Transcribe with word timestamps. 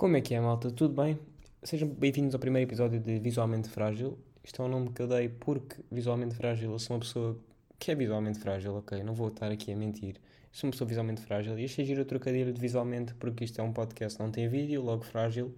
Como 0.00 0.16
é 0.16 0.22
que 0.22 0.34
é, 0.34 0.40
malta? 0.40 0.70
Tudo 0.70 0.94
bem? 0.94 1.18
Sejam 1.62 1.86
bem-vindos 1.86 2.34
ao 2.34 2.40
primeiro 2.40 2.66
episódio 2.66 2.98
de 2.98 3.18
Visualmente 3.18 3.68
Frágil. 3.68 4.18
Isto 4.42 4.62
é 4.62 4.64
um 4.64 4.68
nome 4.68 4.92
que 4.92 5.02
eu 5.02 5.06
dei 5.06 5.28
porque 5.28 5.76
visualmente 5.92 6.34
frágil. 6.34 6.72
Eu 6.72 6.78
sou 6.78 6.96
uma 6.96 7.00
pessoa 7.00 7.38
que 7.78 7.90
é 7.90 7.94
visualmente 7.94 8.38
frágil, 8.38 8.76
ok? 8.76 9.04
Não 9.04 9.12
vou 9.12 9.28
estar 9.28 9.52
aqui 9.52 9.70
a 9.70 9.76
mentir. 9.76 10.16
Eu 10.16 10.22
sou 10.52 10.68
uma 10.68 10.70
pessoa 10.70 10.88
visualmente 10.88 11.20
frágil 11.20 11.58
e 11.58 11.66
achei 11.66 11.84
giro 11.84 12.00
o 12.00 12.04
trocadilho 12.06 12.50
de 12.50 12.58
visualmente 12.58 13.12
porque 13.16 13.44
isto 13.44 13.60
é 13.60 13.62
um 13.62 13.74
podcast, 13.74 14.18
não 14.18 14.30
tem 14.30 14.48
vídeo, 14.48 14.80
logo 14.80 15.04
frágil. 15.04 15.54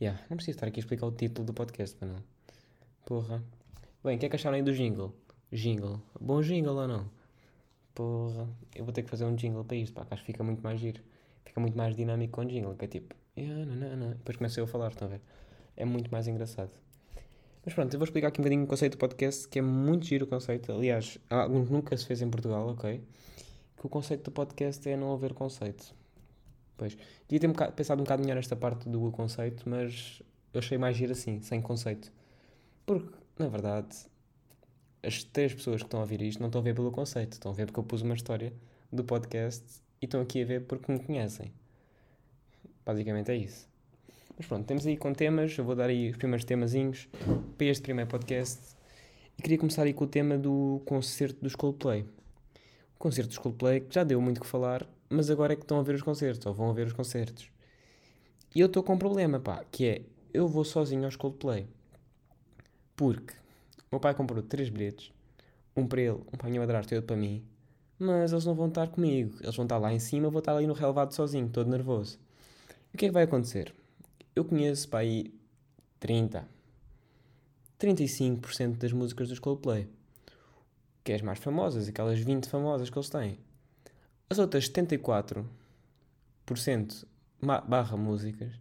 Yeah, 0.00 0.22
não 0.30 0.36
preciso 0.36 0.54
estar 0.54 0.68
aqui 0.68 0.78
a 0.78 0.82
explicar 0.82 1.06
o 1.08 1.10
título 1.10 1.44
do 1.44 1.52
podcast, 1.52 1.96
mas 2.00 2.10
não. 2.10 2.22
Porra. 3.04 3.42
Bem, 4.04 4.14
o 4.14 4.20
que 4.20 4.26
é 4.26 4.28
que 4.28 4.36
acharam 4.36 4.54
aí 4.54 4.62
do 4.62 4.72
jingle? 4.72 5.12
Jingle. 5.52 6.00
Bom 6.20 6.40
jingle 6.42 6.76
ou 6.76 6.86
não? 6.86 7.10
Porra. 7.92 8.48
Eu 8.72 8.84
vou 8.84 8.92
ter 8.92 9.02
que 9.02 9.10
fazer 9.10 9.24
um 9.24 9.34
jingle 9.34 9.64
para 9.64 9.76
isto, 9.76 9.92
pá, 9.92 10.06
acho 10.12 10.22
que 10.22 10.30
fica 10.30 10.44
muito 10.44 10.62
mais 10.62 10.78
giro. 10.78 11.02
Fica 11.44 11.60
muito 11.60 11.76
mais 11.76 11.96
dinâmico 11.96 12.34
com 12.34 12.44
jingle, 12.44 12.76
que 12.76 12.84
é 12.84 12.88
tipo. 12.88 13.23
Yeah, 13.36 13.64
não, 13.64 13.74
não, 13.76 13.96
não. 13.96 14.10
Depois 14.10 14.36
comecei 14.36 14.62
a 14.62 14.66
falar, 14.66 14.88
estão 14.88 15.08
a 15.08 15.10
ver? 15.12 15.20
É 15.76 15.84
muito 15.84 16.10
mais 16.10 16.28
engraçado. 16.28 16.70
Mas 17.64 17.74
pronto, 17.74 17.92
eu 17.94 17.98
vou 17.98 18.04
explicar 18.04 18.28
aqui 18.28 18.40
um 18.40 18.44
bocadinho 18.44 18.64
o 18.64 18.66
conceito 18.66 18.92
do 18.92 18.98
podcast, 18.98 19.48
que 19.48 19.58
é 19.58 19.62
muito 19.62 20.04
giro 20.06 20.26
o 20.26 20.28
conceito. 20.28 20.70
Aliás, 20.70 21.18
algo 21.30 21.64
que 21.64 21.72
nunca 21.72 21.96
se 21.96 22.06
fez 22.06 22.20
em 22.20 22.28
Portugal, 22.28 22.68
ok? 22.68 23.02
Que 23.76 23.86
o 23.86 23.88
conceito 23.88 24.24
do 24.24 24.30
podcast 24.30 24.86
é 24.88 24.96
não 24.96 25.12
haver 25.12 25.32
conceito. 25.32 25.94
Pois, 26.76 26.96
devia 27.28 27.40
ter 27.40 27.46
um 27.46 27.52
bocado, 27.52 27.72
pensado 27.72 28.00
um 28.00 28.04
bocado 28.04 28.22
melhor 28.22 28.36
nesta 28.36 28.54
parte 28.54 28.88
do 28.88 29.10
conceito, 29.12 29.68
mas 29.68 30.22
eu 30.52 30.58
achei 30.58 30.76
mais 30.76 30.96
giro 30.96 31.12
assim, 31.12 31.40
sem 31.40 31.62
conceito. 31.62 32.12
Porque, 32.84 33.16
na 33.38 33.48
verdade, 33.48 33.96
as 35.02 35.24
três 35.24 35.54
pessoas 35.54 35.80
que 35.80 35.86
estão 35.86 36.00
a 36.00 36.02
ouvir 36.02 36.20
isto 36.22 36.40
não 36.40 36.48
estão 36.48 36.60
a 36.60 36.64
ver 36.64 36.74
pelo 36.74 36.90
conceito, 36.90 37.32
estão 37.32 37.52
a 37.52 37.54
ver 37.54 37.66
porque 37.66 37.80
eu 37.80 37.84
pus 37.84 38.02
uma 38.02 38.14
história 38.14 38.52
do 38.92 39.04
podcast 39.04 39.64
e 40.02 40.04
estão 40.04 40.20
aqui 40.20 40.42
a 40.42 40.44
ver 40.44 40.66
porque 40.66 40.92
me 40.92 40.98
conhecem. 40.98 41.52
Basicamente 42.84 43.30
é 43.30 43.36
isso. 43.36 43.68
Mas 44.36 44.46
pronto, 44.46 44.66
temos 44.66 44.86
aí 44.86 44.96
com 44.96 45.12
temas, 45.12 45.56
eu 45.56 45.64
vou 45.64 45.76
dar 45.76 45.88
aí 45.88 46.10
os 46.10 46.16
primeiros 46.16 46.44
temazinhos 46.44 47.08
para 47.56 47.66
este 47.66 47.82
primeiro 47.82 48.10
podcast. 48.10 48.60
E 49.38 49.42
queria 49.42 49.58
começar 49.58 49.82
aí 49.82 49.92
com 49.92 50.04
o 50.04 50.08
tema 50.08 50.36
do 50.36 50.82
concerto 50.84 51.40
dos 51.40 51.54
Coldplay. 51.54 52.02
O 52.02 52.98
concerto 52.98 53.28
dos 53.28 53.38
Coldplay, 53.38 53.80
que 53.80 53.94
já 53.94 54.02
deu 54.02 54.20
muito 54.20 54.40
que 54.40 54.46
falar, 54.46 54.86
mas 55.08 55.30
agora 55.30 55.52
é 55.52 55.56
que 55.56 55.62
estão 55.62 55.78
a 55.78 55.82
ver 55.82 55.94
os 55.94 56.02
concertos, 56.02 56.46
ou 56.46 56.54
vão 56.54 56.70
a 56.70 56.72
ver 56.72 56.86
os 56.86 56.92
concertos. 56.92 57.50
E 58.54 58.60
eu 58.60 58.66
estou 58.66 58.82
com 58.82 58.94
um 58.94 58.98
problema, 58.98 59.38
pá, 59.38 59.64
que 59.70 59.86
é, 59.86 60.02
eu 60.32 60.48
vou 60.48 60.64
sozinho 60.64 61.04
aos 61.04 61.16
Coldplay. 61.16 61.66
Porque 62.96 63.34
o 63.78 63.86
meu 63.92 64.00
pai 64.00 64.14
comprou 64.14 64.42
três 64.42 64.68
bilhetes, 64.68 65.12
um 65.76 65.86
para 65.86 66.00
ele, 66.00 66.20
um 66.32 66.36
para 66.36 66.46
a 66.46 66.50
minha 66.50 66.60
madrasta 66.60 66.94
e 66.94 66.96
outro 66.96 67.08
para 67.08 67.16
mim, 67.16 67.44
mas 67.98 68.32
eles 68.32 68.44
não 68.44 68.54
vão 68.54 68.68
estar 68.68 68.88
comigo, 68.88 69.36
eles 69.40 69.54
vão 69.54 69.64
estar 69.64 69.78
lá 69.78 69.92
em 69.92 69.98
cima, 69.98 70.26
eu 70.26 70.30
vou 70.30 70.40
estar 70.40 70.56
ali 70.56 70.66
no 70.66 70.74
relevado 70.74 71.12
sozinho, 71.12 71.48
todo 71.48 71.70
nervoso. 71.70 72.18
E 72.94 72.96
o 72.96 72.98
que 72.98 73.06
é 73.06 73.08
que 73.08 73.12
vai 73.12 73.24
acontecer? 73.24 73.74
Eu 74.36 74.44
conheço 74.44 74.88
para 74.88 75.00
aí 75.00 75.34
30, 75.98 76.48
35% 77.76 78.76
das 78.78 78.92
músicas 78.92 79.28
dos 79.28 79.40
Coldplay. 79.40 79.88
Que 81.02 81.10
é 81.10 81.16
as 81.16 81.22
mais 81.22 81.40
famosas, 81.40 81.88
aquelas 81.88 82.20
20 82.20 82.48
famosas 82.48 82.88
que 82.88 82.96
eles 82.96 83.10
têm. 83.10 83.36
As 84.30 84.38
outras 84.38 84.68
74% 84.70 85.44
barra 87.66 87.96
músicas 87.96 88.52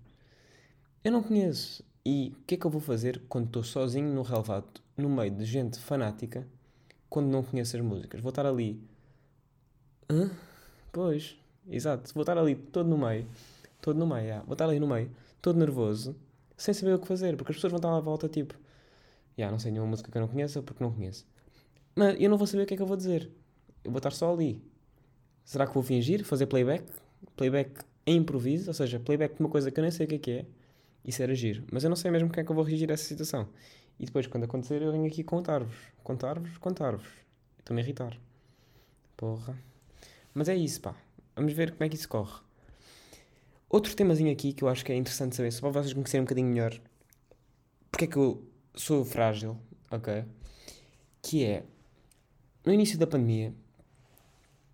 eu 1.04 1.12
não 1.12 1.22
conheço. 1.22 1.84
E 2.04 2.34
o 2.36 2.44
que 2.48 2.56
é 2.56 2.58
que 2.58 2.66
eu 2.66 2.72
vou 2.72 2.82
fazer 2.82 3.22
quando 3.30 3.46
estou 3.46 3.64
sozinho 3.64 4.12
no 4.16 4.24
relevado, 4.24 4.82
no 4.98 5.10
meio 5.10 5.30
de 5.30 5.46
gente 5.46 5.78
fanática, 5.78 6.48
quando 7.08 7.28
não 7.28 7.44
conheço 7.44 7.78
as 7.78 7.84
músicas? 7.84 8.20
Vou 8.20 8.30
estar 8.30 8.48
ali. 8.48 8.82
Hã? 10.10 10.32
Pois, 10.92 11.38
exato. 11.70 12.12
Vou 12.16 12.24
estar 12.24 12.36
ali 12.36 12.56
todo 12.56 12.90
no 12.90 12.98
meio. 12.98 13.28
Todo 13.84 14.00
no 14.00 14.08
meio, 14.08 14.22
yeah. 14.22 14.46
vou 14.46 14.54
estar 14.54 14.64
ali 14.64 14.80
no 14.80 14.88
meio 14.88 15.12
todo 15.42 15.60
nervoso, 15.60 16.16
sem 16.56 16.74
saber 16.74 16.96
o 16.96 17.00
que 17.00 17.06
fazer, 17.06 17.36
porque 17.36 17.52
as 17.52 17.58
pessoas 17.58 17.72
vão 17.72 17.78
estar 17.78 17.94
à 17.94 18.00
volta 18.00 18.30
tipo, 18.30 18.56
já, 19.38 19.52
não 19.52 19.60
sei 19.60 19.72
nenhuma 19.72 19.90
música 19.90 20.10
que 20.10 20.18
eu 20.18 20.22
não 20.22 20.28
conheça 20.30 20.64
porque 20.64 20.82
não 20.82 20.90
conheço. 20.90 21.28
Mas 21.94 22.16
eu 22.18 22.30
não 22.30 22.38
vou 22.38 22.48
saber 22.48 22.64
o 22.64 22.66
que 22.66 22.76
é 22.76 22.78
que 22.78 22.82
eu 22.82 22.88
vou 22.88 22.96
dizer. 22.96 23.30
Eu 23.84 23.92
vou 23.92 23.98
estar 23.98 24.12
só 24.12 24.34
ali. 24.34 24.64
Será 25.44 25.68
que 25.68 25.74
vou 25.74 25.84
fingir? 25.84 26.24
Fazer 26.24 26.46
playback? 26.46 26.86
Playback 27.36 27.84
em 28.06 28.16
improviso, 28.18 28.70
ou 28.70 28.74
seja, 28.74 29.02
playback 29.02 29.36
de 29.36 29.42
uma 29.42 29.50
coisa 29.50 29.70
que 29.70 29.78
eu 29.78 29.82
nem 29.82 29.92
sei 29.92 30.06
o 30.06 30.10
que 30.10 30.16
é 30.16 30.20
que 30.20 30.32
é. 30.32 30.46
Isso 31.04 31.22
era 31.22 31.36
giro. 31.36 31.66
Mas 31.70 31.84
eu 31.84 31.90
não 31.90 31.98
sei 31.98 32.10
mesmo 32.10 32.30
como 32.30 32.40
é 32.40 32.44
que 32.44 32.50
eu 32.50 32.56
vou 32.56 32.64
reagir 32.64 32.90
a 32.90 32.94
essa 32.94 33.04
situação. 33.04 33.50
E 34.00 34.06
depois, 34.06 34.26
quando 34.28 34.46
acontecer, 34.46 34.82
eu 34.82 34.94
venho 34.94 35.06
aqui 35.06 35.24
contar-vos. 35.26 35.76
Contar-vos, 36.02 36.58
contar-vos. 36.58 37.08
Estou-me 37.60 37.82
a 37.82 37.84
irritar. 37.84 38.18
Porra. 39.18 39.58
Mas 40.34 40.48
é 40.48 40.56
isso, 40.56 40.80
pá. 40.80 40.96
Vamos 41.36 41.52
ver 41.52 41.72
como 41.72 41.84
é 41.84 41.90
que 41.90 41.96
isso 41.96 42.08
corre. 42.08 42.43
Outro 43.74 43.96
temazinho 43.96 44.32
aqui 44.32 44.54
que 44.54 44.64
eu 44.64 44.70
acho 44.70 44.86
que 44.86 44.92
é 44.92 44.96
interessante 44.96 45.36
saber, 45.36 45.52
só 45.52 45.62
para 45.62 45.82
vocês 45.82 45.94
conhecerem 45.94 46.22
um 46.22 46.26
bocadinho 46.26 46.48
melhor 46.48 46.80
porque 47.94 48.06
é 48.06 48.08
que 48.08 48.18
eu 48.18 48.44
sou 48.74 49.06
frágil, 49.06 49.56
ok? 49.92 50.26
Que 51.22 51.46
é, 51.46 51.64
no 52.66 52.74
início 52.74 52.98
da 52.98 53.06
pandemia, 53.06 53.54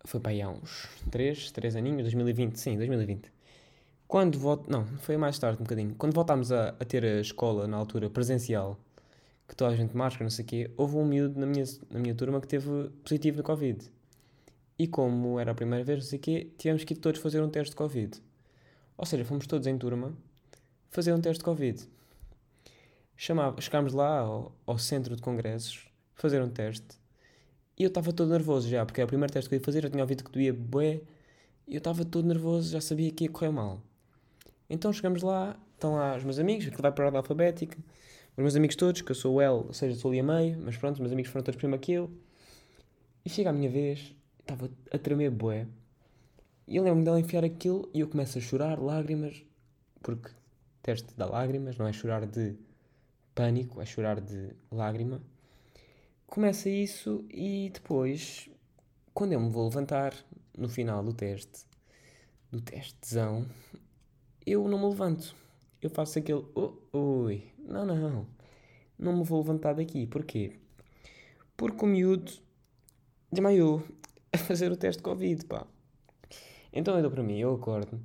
foi 0.06 0.18
para 0.18 0.32
aí 0.32 0.40
há 0.40 0.48
uns 0.48 0.88
3, 1.10 1.50
3 1.52 1.76
aninhos, 1.76 2.02
2020, 2.04 2.56
sim, 2.56 2.78
2020. 2.78 3.30
Quando 4.08 4.38
volto, 4.38 4.70
não, 4.70 4.86
foi 5.00 5.18
mais 5.18 5.38
tarde 5.38 5.60
um 5.60 5.64
bocadinho. 5.64 5.94
Quando 5.96 6.14
voltámos 6.14 6.50
a, 6.50 6.70
a 6.70 6.84
ter 6.86 7.04
a 7.04 7.20
escola, 7.20 7.68
na 7.68 7.76
altura, 7.76 8.08
presencial, 8.08 8.80
que 9.46 9.54
toda 9.54 9.74
a 9.74 9.76
gente 9.76 9.94
máscara, 9.94 10.24
não 10.24 10.30
sei 10.30 10.44
o 10.46 10.48
quê, 10.48 10.70
houve 10.78 10.96
um 10.96 11.04
miúdo 11.04 11.38
na 11.38 11.46
minha, 11.46 11.64
na 11.90 12.00
minha 12.00 12.14
turma 12.14 12.40
que 12.40 12.48
teve 12.48 12.88
positivo 13.04 13.36
no 13.36 13.42
Covid. 13.42 13.84
E 14.78 14.86
como 14.86 15.38
era 15.38 15.52
a 15.52 15.54
primeira 15.54 15.84
vez, 15.84 15.98
não 15.98 16.06
sei 16.06 16.18
o 16.18 16.22
quê, 16.22 16.50
tivemos 16.56 16.84
que 16.84 16.94
ir 16.94 16.96
todos 16.96 17.20
fazer 17.20 17.42
um 17.42 17.50
teste 17.50 17.72
de 17.72 17.76
Covid. 17.76 18.18
Ou 19.00 19.06
seja, 19.06 19.24
fomos 19.24 19.46
todos 19.46 19.66
em 19.66 19.78
turma 19.78 20.12
fazer 20.90 21.14
um 21.14 21.20
teste 21.22 21.38
de 21.38 21.44
Covid. 21.46 21.88
Chamava, 23.16 23.58
chegámos 23.58 23.94
lá 23.94 24.18
ao, 24.18 24.54
ao 24.66 24.76
centro 24.76 25.16
de 25.16 25.22
congressos, 25.22 25.88
fazer 26.14 26.42
um 26.42 26.50
teste, 26.50 26.98
e 27.78 27.82
eu 27.82 27.88
estava 27.88 28.12
todo 28.12 28.28
nervoso 28.28 28.68
já, 28.68 28.84
porque 28.84 29.00
era 29.00 29.06
o 29.06 29.08
primeiro 29.08 29.32
teste 29.32 29.48
que 29.48 29.54
eu 29.54 29.58
ia 29.58 29.64
fazer, 29.64 29.84
eu 29.84 29.90
tinha 29.90 30.02
ouvido 30.02 30.22
que 30.22 30.30
doía 30.30 30.52
bué, 30.52 31.00
e 31.66 31.76
eu 31.76 31.78
estava 31.78 32.04
todo 32.04 32.28
nervoso, 32.28 32.72
já 32.72 32.80
sabia 32.82 33.10
que 33.10 33.24
ia 33.24 33.30
correr 33.30 33.50
mal. 33.50 33.80
Então 34.68 34.92
chegamos 34.92 35.22
lá, 35.22 35.58
estão 35.72 35.94
lá 35.94 36.14
os 36.18 36.22
meus 36.22 36.38
amigos, 36.38 36.66
aquilo 36.66 36.82
vai 36.82 36.92
para 36.92 37.04
a 37.04 37.06
ordem 37.06 37.18
alfabética, 37.20 37.78
os 38.32 38.42
meus 38.42 38.54
amigos 38.54 38.76
todos, 38.76 39.00
que 39.00 39.10
eu 39.10 39.16
sou 39.16 39.36
o 39.36 39.40
L, 39.40 39.64
ou 39.66 39.72
seja, 39.72 39.98
sou 39.98 40.10
ali 40.10 40.20
a 40.20 40.22
meio, 40.22 40.58
mas 40.60 40.76
pronto, 40.76 40.96
os 40.96 41.00
meus 41.00 41.12
amigos 41.12 41.32
foram 41.32 41.42
todos 41.42 41.56
primeiro 41.56 41.80
que 41.80 41.92
eu. 41.92 42.10
E 43.24 43.30
chega 43.30 43.48
a 43.48 43.52
minha 43.54 43.70
vez, 43.70 44.14
estava 44.40 44.70
a 44.92 44.98
tremer 44.98 45.30
bué, 45.30 45.66
e 46.70 46.76
eu 46.76 46.84
lembro-me 46.84 47.04
dela 47.04 47.18
enfiar 47.18 47.44
aquilo 47.44 47.90
e 47.92 47.98
eu 47.98 48.08
começo 48.08 48.38
a 48.38 48.40
chorar, 48.40 48.78
lágrimas, 48.78 49.42
porque 50.00 50.30
teste 50.80 51.12
dá 51.16 51.26
lágrimas, 51.26 51.76
não 51.76 51.84
é 51.84 51.92
chorar 51.92 52.24
de 52.24 52.54
pânico, 53.34 53.82
é 53.82 53.84
chorar 53.84 54.20
de 54.20 54.54
lágrima. 54.70 55.20
Começa 56.28 56.70
isso 56.70 57.24
e 57.28 57.70
depois, 57.74 58.48
quando 59.12 59.32
eu 59.32 59.40
me 59.40 59.50
vou 59.50 59.64
levantar 59.64 60.14
no 60.56 60.68
final 60.68 61.02
do 61.02 61.12
teste, 61.12 61.66
do 62.52 62.60
testezão, 62.60 63.44
eu 64.46 64.68
não 64.68 64.78
me 64.78 64.90
levanto. 64.90 65.34
Eu 65.82 65.90
faço 65.90 66.20
aquele 66.20 66.44
oh, 66.54 66.72
oi, 66.92 67.50
não, 67.58 67.84
não, 67.84 68.26
não 68.96 69.16
me 69.16 69.24
vou 69.24 69.40
levantar 69.40 69.72
daqui. 69.72 70.06
Porquê? 70.06 70.52
Porque 71.56 71.84
o 71.84 71.88
miúdo 71.88 72.30
desmaiou 73.32 73.82
a 74.32 74.38
fazer 74.38 74.70
o 74.70 74.76
teste 74.76 74.98
de 74.98 75.02
Covid, 75.02 75.44
pá. 75.46 75.66
Então 76.72 76.94
eu 76.96 77.02
dou 77.02 77.10
para 77.10 77.22
mim, 77.22 77.38
eu 77.38 77.54
acordo 77.54 78.00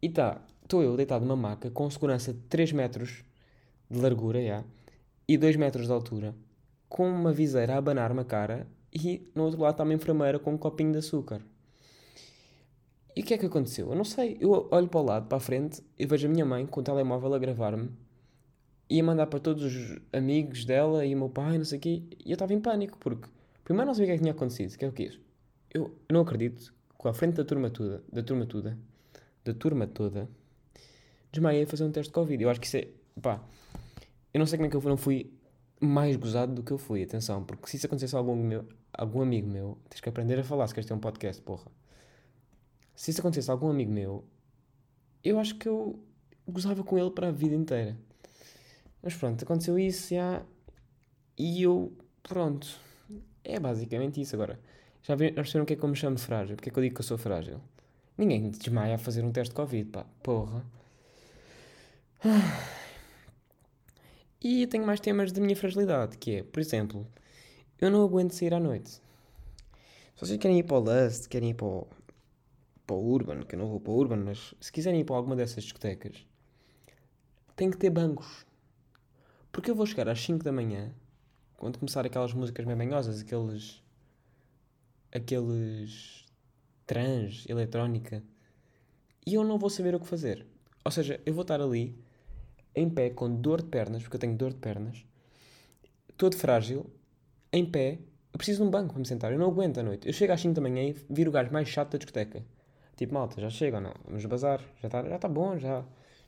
e 0.00 0.08
tá, 0.08 0.40
estou 0.62 0.82
eu 0.82 0.96
deitado 0.96 1.24
numa 1.24 1.36
maca 1.36 1.70
com 1.70 1.90
segurança 1.90 2.32
de 2.32 2.40
3 2.40 2.72
metros 2.72 3.24
de 3.90 3.98
largura 3.98 4.40
já, 4.40 4.64
e 5.26 5.36
2 5.36 5.56
metros 5.56 5.86
de 5.86 5.92
altura, 5.92 6.34
com 6.88 7.08
uma 7.08 7.32
viseira 7.32 7.74
a 7.74 7.78
abanar 7.78 8.12
uma 8.12 8.24
cara 8.24 8.66
e 8.92 9.30
no 9.34 9.44
outro 9.44 9.60
lado 9.60 9.72
está 9.72 9.84
uma 9.84 9.94
enfermeira 9.94 10.38
com 10.38 10.54
um 10.54 10.58
copinho 10.58 10.92
de 10.92 10.98
açúcar. 10.98 11.42
E 13.14 13.22
o 13.22 13.24
que 13.24 13.34
é 13.34 13.38
que 13.38 13.46
aconteceu? 13.46 13.88
Eu 13.88 13.96
não 13.96 14.04
sei. 14.04 14.36
Eu 14.40 14.68
olho 14.70 14.88
para 14.88 15.00
o 15.00 15.02
lado, 15.02 15.26
para 15.26 15.38
a 15.38 15.40
frente, 15.40 15.82
e 15.98 16.04
vejo 16.06 16.28
a 16.28 16.30
minha 16.30 16.44
mãe 16.44 16.66
com 16.66 16.80
o 16.80 16.82
telemóvel 16.84 17.32
a 17.34 17.38
gravar-me 17.38 17.90
e 18.88 19.00
a 19.00 19.02
mandar 19.02 19.26
para 19.26 19.40
todos 19.40 19.64
os 19.64 19.98
amigos 20.12 20.64
dela 20.64 21.04
e 21.04 21.14
o 21.14 21.18
meu 21.18 21.30
pai, 21.30 21.56
não 21.56 21.64
sei 21.64 21.78
o 21.78 21.80
quê. 21.80 22.02
E 22.24 22.30
eu 22.30 22.34
estava 22.34 22.52
em 22.52 22.60
pânico, 22.60 22.98
porque 22.98 23.28
primeiro 23.64 23.86
não 23.86 23.94
sabia 23.94 24.04
o 24.04 24.08
que 24.08 24.12
é 24.12 24.16
que 24.16 24.22
tinha 24.22 24.32
acontecido. 24.32 24.72
O 24.72 24.78
que 24.78 24.84
é 24.84 24.88
o 24.88 24.92
que 24.92 25.02
é? 25.04 25.12
Eu, 25.72 25.84
eu 26.08 26.12
não 26.12 26.20
acredito 26.20 26.75
a 27.08 27.14
frente 27.14 27.34
da 27.36 27.44
turma 27.44 27.70
toda, 27.70 28.02
da 28.12 28.22
turma 28.22 28.46
toda, 28.46 28.78
da 29.44 29.54
turma 29.54 29.86
toda, 29.86 30.28
desmaiei 31.32 31.64
a 31.64 31.66
fazer 31.66 31.84
um 31.84 31.92
teste 31.92 32.10
de 32.10 32.14
Covid. 32.14 32.42
Eu 32.42 32.50
acho 32.50 32.60
que 32.60 32.66
isso 32.66 32.76
é, 32.76 32.88
pá, 33.20 33.42
eu 34.32 34.38
não 34.38 34.46
sei 34.46 34.58
como 34.58 34.66
é 34.66 34.70
que 34.70 34.76
eu 34.76 34.82
não 34.82 34.96
fui 34.96 35.32
mais 35.80 36.16
gozado 36.16 36.54
do 36.54 36.62
que 36.62 36.72
eu 36.72 36.78
fui, 36.78 37.02
atenção, 37.02 37.44
porque 37.44 37.68
se 37.68 37.76
isso 37.76 37.86
acontecesse 37.86 38.14
a 38.16 38.18
algum, 38.18 38.36
meu, 38.36 38.66
algum 38.92 39.22
amigo 39.22 39.48
meu, 39.48 39.78
tens 39.88 40.00
que 40.00 40.08
aprender 40.08 40.38
a 40.38 40.44
falar 40.44 40.66
se 40.66 40.74
queres 40.74 40.86
ter 40.86 40.94
um 40.94 40.98
podcast, 40.98 41.42
porra. 41.42 41.70
Se 42.94 43.10
isso 43.10 43.20
acontecesse 43.20 43.50
a 43.50 43.54
algum 43.54 43.68
amigo 43.68 43.92
meu, 43.92 44.24
eu 45.22 45.38
acho 45.38 45.56
que 45.56 45.68
eu 45.68 46.02
gozava 46.48 46.82
com 46.82 46.98
ele 46.98 47.10
para 47.10 47.28
a 47.28 47.30
vida 47.30 47.54
inteira. 47.54 47.96
Mas 49.02 49.14
pronto, 49.14 49.44
aconteceu 49.44 49.78
isso 49.78 50.14
já, 50.14 50.42
e 51.38 51.62
eu, 51.62 51.92
pronto, 52.22 52.78
é 53.44 53.60
basicamente 53.60 54.20
isso 54.20 54.34
agora. 54.34 54.58
Já 55.06 55.16
perceberam 55.16 55.62
o 55.62 55.66
que 55.66 55.74
é 55.74 55.76
que 55.76 55.84
eu 55.84 55.88
me 55.88 55.94
chamo 55.94 56.18
frágil? 56.18 56.56
Porque 56.56 56.68
é 56.68 56.72
que 56.72 56.78
eu 56.78 56.82
digo 56.82 56.96
que 56.96 57.00
eu 57.00 57.04
sou 57.04 57.16
frágil? 57.16 57.60
Ninguém 58.18 58.50
desmaia 58.50 58.96
a 58.96 58.98
fazer 58.98 59.24
um 59.24 59.30
teste 59.30 59.50
de 59.50 59.56
Covid, 59.56 59.90
pá. 59.90 60.04
Porra. 60.20 60.64
E 64.42 64.62
eu 64.62 64.68
tenho 64.68 64.84
mais 64.84 64.98
temas 64.98 65.30
da 65.30 65.40
minha 65.40 65.54
fragilidade, 65.54 66.18
que 66.18 66.36
é, 66.36 66.42
por 66.42 66.60
exemplo, 66.60 67.06
eu 67.80 67.90
não 67.90 68.02
aguento 68.02 68.32
sair 68.32 68.52
à 68.52 68.60
noite. 68.60 68.90
Se 68.90 69.00
vocês 70.20 70.38
querem 70.38 70.58
ir 70.58 70.64
para 70.64 70.76
o 70.76 70.80
Lust, 70.80 71.28
querem 71.28 71.50
ir 71.50 71.54
para 71.54 71.66
o, 71.66 71.86
para 72.86 72.96
o 72.96 73.12
Urban, 73.12 73.42
que 73.42 73.54
eu 73.54 73.58
não 73.58 73.68
vou 73.68 73.80
para 73.80 73.92
o 73.92 73.96
Urban, 73.96 74.16
mas 74.16 74.54
se 74.60 74.72
quiserem 74.72 75.00
ir 75.00 75.04
para 75.04 75.14
alguma 75.16 75.36
dessas 75.36 75.62
discotecas, 75.62 76.26
tem 77.54 77.70
que 77.70 77.76
ter 77.76 77.90
bancos. 77.90 78.44
Porque 79.52 79.70
eu 79.70 79.74
vou 79.74 79.86
chegar 79.86 80.08
às 80.08 80.20
5 80.20 80.44
da 80.44 80.52
manhã, 80.52 80.92
quando 81.56 81.78
começar 81.78 82.04
aquelas 82.04 82.32
músicas 82.32 82.66
meio 82.66 82.76
banhosas, 82.76 83.20
aqueles. 83.20 83.82
Aqueles. 85.12 86.24
trans, 86.86 87.44
eletrónica, 87.48 88.22
e 89.26 89.34
eu 89.34 89.44
não 89.44 89.58
vou 89.58 89.68
saber 89.68 89.94
o 89.94 90.00
que 90.00 90.06
fazer. 90.06 90.46
Ou 90.84 90.90
seja, 90.90 91.20
eu 91.26 91.34
vou 91.34 91.42
estar 91.42 91.60
ali, 91.60 91.98
em 92.74 92.88
pé, 92.88 93.10
com 93.10 93.28
dor 93.34 93.60
de 93.62 93.68
pernas, 93.68 94.02
porque 94.02 94.16
eu 94.16 94.20
tenho 94.20 94.36
dor 94.36 94.52
de 94.52 94.60
pernas, 94.60 95.04
todo 96.16 96.36
frágil, 96.36 96.86
em 97.52 97.64
pé, 97.64 97.98
eu 98.32 98.38
preciso 98.38 98.62
de 98.62 98.68
um 98.68 98.70
banco 98.70 98.92
para 98.92 99.00
me 99.00 99.06
sentar, 99.06 99.32
eu 99.32 99.38
não 99.38 99.48
aguento 99.48 99.78
a 99.78 99.82
noite. 99.82 100.06
Eu 100.06 100.12
chego 100.12 100.32
às 100.32 100.40
5 100.40 100.54
da 100.54 100.60
manhã 100.60 100.82
e 100.84 100.96
viro 101.10 101.30
o 101.30 101.32
gajo 101.32 101.50
mais 101.52 101.68
chato 101.68 101.92
da 101.92 101.98
discoteca. 101.98 102.44
Tipo, 102.96 103.14
malta, 103.14 103.40
já 103.40 103.50
chega 103.50 103.78
ou 103.78 103.82
não? 103.82 103.94
Vamos 104.04 104.24
bazar, 104.26 104.60
já 104.80 104.88
está 104.88 105.02
já 105.08 105.18
tá 105.18 105.28
bom, 105.28 105.58
já 105.58 105.84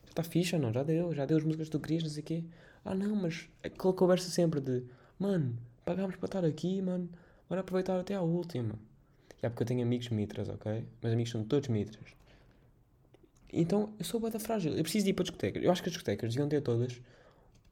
está 0.07 0.23
fixe 0.23 0.55
ou 0.55 0.61
não? 0.61 0.73
Já 0.73 0.83
deu, 0.83 1.13
já 1.13 1.25
deu 1.25 1.37
as 1.37 1.43
músicas 1.43 1.67
que 1.67 1.71
tu 1.71 1.79
querias, 1.79 2.03
não 2.03 2.09
sei 2.09 2.21
o 2.21 2.25
quê. 2.25 2.43
Ah 2.83 2.95
não, 2.95 3.15
mas 3.15 3.49
aquela 3.63 3.93
conversa 3.93 4.29
sempre 4.29 4.59
de 4.59 4.83
mano, 5.17 5.57
pagámos 5.85 6.15
para 6.15 6.25
estar 6.25 6.45
aqui, 6.45 6.81
mano, 6.81 7.09
bora 7.49 7.61
aproveitar 7.61 7.99
até 7.99 8.13
à 8.13 8.21
última. 8.21 8.75
Já 9.41 9.49
porque 9.49 9.63
eu 9.63 9.67
tenho 9.67 9.81
amigos 9.81 10.09
mitras, 10.09 10.47
ok? 10.49 10.85
Meus 11.01 11.13
amigos 11.13 11.31
são 11.31 11.43
todos 11.43 11.67
mitras. 11.69 12.05
Então 13.51 13.93
eu 13.97 14.05
sou 14.05 14.19
bada 14.19 14.39
frágil, 14.39 14.75
eu 14.75 14.83
preciso 14.83 15.07
ir 15.07 15.13
para 15.13 15.23
discotecas. 15.23 15.63
Eu 15.63 15.71
acho 15.71 15.81
que 15.81 15.89
as 15.89 15.93
discotecas 15.93 16.29
deviam 16.29 16.47
ter 16.47 16.61
todas 16.61 17.01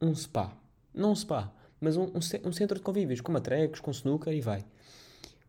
um 0.01 0.15
spa. 0.15 0.57
Não 0.94 1.12
um 1.12 1.15
spa, 1.15 1.53
mas 1.79 1.95
um, 1.95 2.06
um, 2.06 2.19
um 2.45 2.51
centro 2.51 2.77
de 2.77 2.81
convívios, 2.81 3.21
com 3.21 3.31
matrecos, 3.31 3.79
com 3.79 3.91
snooker 3.91 4.33
e 4.33 4.41
vai. 4.41 4.65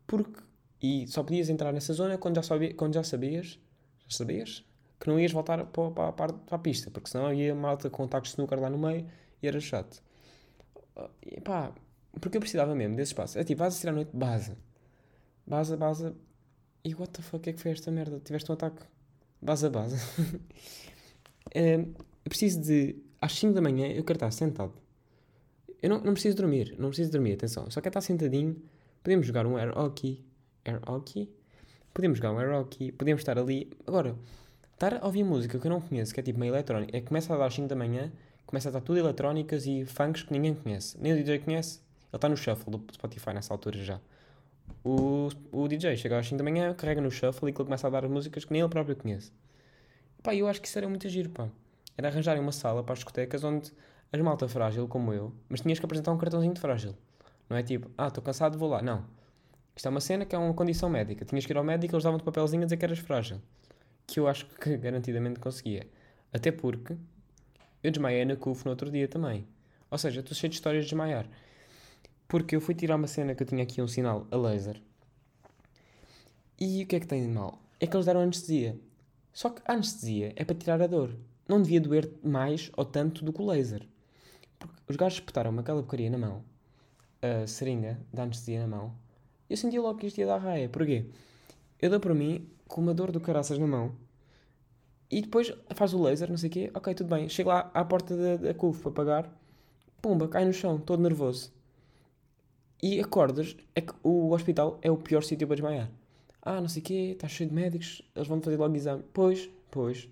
Porque. 0.06 0.46
E 0.80 1.08
só 1.08 1.24
podias 1.24 1.48
entrar 1.48 1.72
nessa 1.72 1.92
zona 1.92 2.16
quando 2.16 2.36
já, 2.36 2.42
sabia, 2.42 2.72
quando 2.74 2.94
já 2.94 3.02
sabias. 3.02 3.58
Já 4.06 4.18
sabias? 4.18 4.64
Que 5.00 5.08
não 5.08 5.18
ias 5.18 5.32
voltar 5.32 5.64
para, 5.66 5.90
para, 5.90 6.12
para, 6.12 6.32
para 6.32 6.56
a 6.56 6.58
pista, 6.58 6.90
porque 6.90 7.08
senão 7.08 7.32
ia 7.32 7.54
malta 7.54 7.90
com 7.90 8.06
tacos 8.06 8.30
de 8.30 8.34
snooker 8.34 8.60
lá 8.60 8.70
no 8.70 8.78
meio 8.78 9.06
e 9.42 9.48
era 9.48 9.60
chato. 9.60 10.02
E 11.24 11.40
pá, 11.40 11.72
porque 12.20 12.36
eu 12.36 12.40
precisava 12.40 12.74
mesmo 12.74 12.96
desse 12.96 13.12
espaço. 13.12 13.38
É 13.38 13.44
tipo, 13.44 13.58
vais 13.60 13.72
assistir 13.72 13.88
à 13.88 13.92
noite, 13.92 14.10
base. 14.14 14.52
Base, 15.46 15.76
base. 15.76 16.12
E 16.84 16.94
what 16.94 17.12
the 17.12 17.22
fuck 17.22 17.48
é 17.48 17.52
que 17.52 17.60
foi 17.60 17.72
esta 17.72 17.90
merda? 17.90 18.20
Tiveste 18.20 18.50
um 18.50 18.54
ataque? 18.54 18.82
Base, 19.40 19.68
base. 19.68 19.96
é, 21.54 21.74
eu 22.24 22.28
preciso 22.28 22.60
de. 22.60 22.96
Às 23.20 23.32
5 23.32 23.52
da 23.52 23.60
manhã 23.60 23.88
eu 23.88 24.04
quero 24.04 24.16
estar 24.16 24.30
sentado 24.30 24.72
eu 25.80 25.88
não, 25.88 26.00
não 26.00 26.12
preciso 26.12 26.36
dormir, 26.36 26.74
não 26.78 26.88
preciso 26.88 27.12
dormir, 27.12 27.34
atenção. 27.34 27.70
Só 27.70 27.80
quero 27.80 27.90
estar 27.90 28.00
sentadinho. 28.00 28.56
Podemos 29.02 29.26
jogar 29.26 29.46
um 29.46 29.56
air 29.56 29.76
hockey. 29.76 30.24
Air 30.64 30.80
hockey? 30.88 31.30
Podemos 31.94 32.18
jogar 32.18 32.32
um 32.32 32.38
air 32.38 32.52
hockey. 32.52 32.90
Podemos 32.92 33.20
estar 33.20 33.38
ali. 33.38 33.70
Agora, 33.86 34.16
estar 34.74 34.94
a 34.94 35.06
ouvir 35.06 35.24
música 35.24 35.58
que 35.58 35.66
eu 35.66 35.70
não 35.70 35.80
conheço, 35.80 36.12
que 36.12 36.20
é 36.20 36.22
tipo 36.22 36.38
meio 36.38 36.52
eletrónica, 36.52 36.96
é 36.96 37.00
começa 37.00 37.32
a 37.32 37.36
dar 37.36 37.46
às 37.46 37.54
5 37.54 37.68
da 37.68 37.76
manhã, 37.76 38.12
começa 38.44 38.68
a 38.68 38.70
estar 38.70 38.80
tudo 38.80 38.98
eletrónicas 38.98 39.66
e 39.66 39.84
funks 39.84 40.22
que 40.22 40.32
ninguém 40.32 40.54
conhece. 40.54 40.98
Nem 41.00 41.12
o 41.12 41.16
DJ 41.16 41.38
conhece. 41.38 41.80
Ele 42.10 42.16
está 42.16 42.28
no 42.28 42.36
shuffle 42.36 42.70
do 42.70 42.92
Spotify 42.92 43.32
nessa 43.34 43.52
altura 43.52 43.78
já. 43.82 44.00
O, 44.84 45.28
o 45.52 45.68
DJ 45.68 45.96
chega 45.96 46.18
às 46.18 46.26
5 46.26 46.38
da 46.38 46.44
manhã, 46.44 46.72
carrega 46.74 47.00
no 47.00 47.10
shuffle 47.10 47.48
e 47.48 47.50
ele 47.50 47.56
começa 47.56 47.86
a 47.86 47.90
dar 47.90 48.08
músicas 48.08 48.44
que 48.44 48.52
nem 48.52 48.62
ele 48.62 48.70
próprio 48.70 48.96
conhece. 48.96 49.32
Pá, 50.22 50.34
eu 50.34 50.48
acho 50.48 50.60
que 50.60 50.68
isso 50.68 50.78
era 50.78 50.88
muito 50.88 51.08
giro, 51.08 51.30
pá. 51.30 51.48
Era 51.96 52.08
arranjarem 52.08 52.40
uma 52.40 52.52
sala 52.52 52.82
para 52.82 52.92
as 52.92 52.98
discotecas 53.00 53.44
onde 53.44 53.72
as 54.12 54.20
malta 54.20 54.48
frágil 54.48 54.88
como 54.88 55.12
eu, 55.12 55.32
mas 55.48 55.60
tinhas 55.60 55.78
que 55.78 55.84
apresentar 55.84 56.12
um 56.12 56.18
cartãozinho 56.18 56.54
de 56.54 56.60
frágil. 56.60 56.94
Não 57.48 57.56
é 57.56 57.62
tipo, 57.62 57.90
ah, 57.96 58.08
estou 58.08 58.22
cansado, 58.22 58.58
vou 58.58 58.68
lá. 58.68 58.82
Não. 58.82 59.04
Isto 59.74 59.86
é 59.86 59.90
uma 59.90 60.00
cena 60.00 60.24
que 60.24 60.34
é 60.34 60.38
uma 60.38 60.54
condição 60.54 60.88
médica. 60.88 61.24
Tinhas 61.24 61.46
que 61.46 61.52
ir 61.52 61.56
ao 61.56 61.64
médico, 61.64 61.94
eles 61.94 62.04
davam-te 62.04 62.24
papelzinho 62.24 62.62
a 62.62 62.64
dizer 62.64 62.76
que 62.76 62.84
eras 62.84 62.98
frágil. 62.98 63.40
Que 64.06 64.20
eu 64.20 64.26
acho 64.26 64.46
que 64.46 64.76
garantidamente 64.76 65.38
conseguia. 65.38 65.86
Até 66.32 66.50
porque 66.50 66.96
eu 67.82 67.90
desmaiei 67.90 68.24
na 68.24 68.36
CUF 68.36 68.64
no 68.64 68.70
outro 68.70 68.90
dia 68.90 69.06
também. 69.06 69.46
Ou 69.90 69.96
seja, 69.96 70.20
estou 70.20 70.34
cheio 70.34 70.50
de 70.50 70.56
histórias 70.56 70.84
de 70.84 70.90
desmaiar. 70.90 71.26
Porque 72.28 72.54
eu 72.54 72.60
fui 72.60 72.74
tirar 72.74 72.96
uma 72.96 73.06
cena 73.08 73.34
que 73.34 73.42
eu 73.42 73.46
tinha 73.46 73.62
aqui 73.62 73.80
um 73.82 73.88
sinal 73.88 74.26
a 74.30 74.36
laser. 74.36 74.80
E 76.60 76.84
o 76.84 76.86
que 76.86 76.96
é 76.96 77.00
que 77.00 77.06
tem 77.06 77.22
de 77.22 77.28
mal? 77.28 77.58
É 77.80 77.86
que 77.86 77.96
eles 77.96 78.06
deram 78.06 78.20
anestesia. 78.20 78.78
Só 79.32 79.50
que 79.50 79.62
a 79.64 79.72
anestesia 79.72 80.32
é 80.36 80.44
para 80.44 80.54
tirar 80.54 80.82
a 80.82 80.86
dor. 80.86 81.16
Não 81.48 81.62
devia 81.62 81.80
doer 81.80 82.10
mais 82.22 82.70
ou 82.76 82.84
tanto 82.84 83.24
do 83.24 83.32
que 83.32 83.40
o 83.40 83.46
laser. 83.46 83.88
Porque 84.58 84.74
os 84.88 84.96
gajos 84.96 85.18
espetaram-me 85.18 85.60
aquela 85.60 85.80
porcaria 85.80 86.10
na 86.10 86.18
mão, 86.18 86.44
a 87.22 87.46
seringa 87.46 87.98
da 88.12 88.24
anestesia 88.24 88.60
na 88.60 88.66
mão, 88.66 88.94
e 89.48 89.52
eu 89.52 89.56
sentia 89.56 89.80
logo 89.80 89.98
que 89.98 90.06
isto 90.06 90.18
ia 90.18 90.26
dar 90.26 90.38
raia. 90.38 90.68
Porquê? 90.68 91.06
Eu 91.80 91.88
dou 91.90 92.00
para 92.00 92.14
mim 92.14 92.46
com 92.66 92.80
uma 92.80 92.92
dor 92.92 93.10
do 93.12 93.20
caraças 93.20 93.58
na 93.58 93.66
mão, 93.66 93.94
e 95.10 95.22
depois 95.22 95.52
faz 95.74 95.94
o 95.94 96.02
laser, 96.02 96.28
não 96.28 96.36
sei 96.36 96.50
o 96.50 96.52
quê, 96.52 96.70
ok, 96.74 96.94
tudo 96.94 97.08
bem. 97.08 97.28
Chego 97.28 97.48
lá 97.48 97.70
à 97.72 97.84
porta 97.84 98.14
da, 98.14 98.36
da 98.36 98.54
para 98.54 98.90
pagar, 98.90 99.40
pumba, 100.02 100.28
cai 100.28 100.44
no 100.44 100.52
chão, 100.52 100.78
todo 100.78 101.02
nervoso. 101.02 101.50
E 102.82 103.00
acordas, 103.00 103.56
é 103.74 103.80
que 103.80 103.92
o 104.02 104.32
hospital 104.32 104.78
é 104.82 104.90
o 104.90 104.96
pior 104.96 105.22
sítio 105.22 105.46
para 105.46 105.56
desmaiar. 105.56 105.90
Ah, 106.40 106.60
não 106.60 106.68
sei 106.68 106.80
o 106.80 106.84
quê, 106.84 107.10
está 107.12 107.26
cheio 107.28 107.48
de 107.48 107.54
médicos, 107.54 108.02
eles 108.14 108.28
vão 108.28 108.40
fazer 108.40 108.56
logo 108.56 108.74
exame. 108.74 109.02
Pois, 109.12 109.50
pois. 109.70 110.08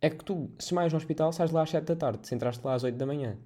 É 0.00 0.08
que 0.08 0.24
tu, 0.24 0.50
se 0.58 0.68
desmaias 0.68 0.92
no 0.92 0.98
hospital, 0.98 1.32
sais 1.32 1.50
lá 1.50 1.62
às 1.62 1.70
7 1.70 1.84
da 1.84 1.96
tarde, 1.96 2.26
se 2.26 2.34
entraste 2.34 2.64
lá 2.64 2.74
às 2.74 2.84
8 2.84 2.96
da 2.96 3.04
manhã 3.04 3.36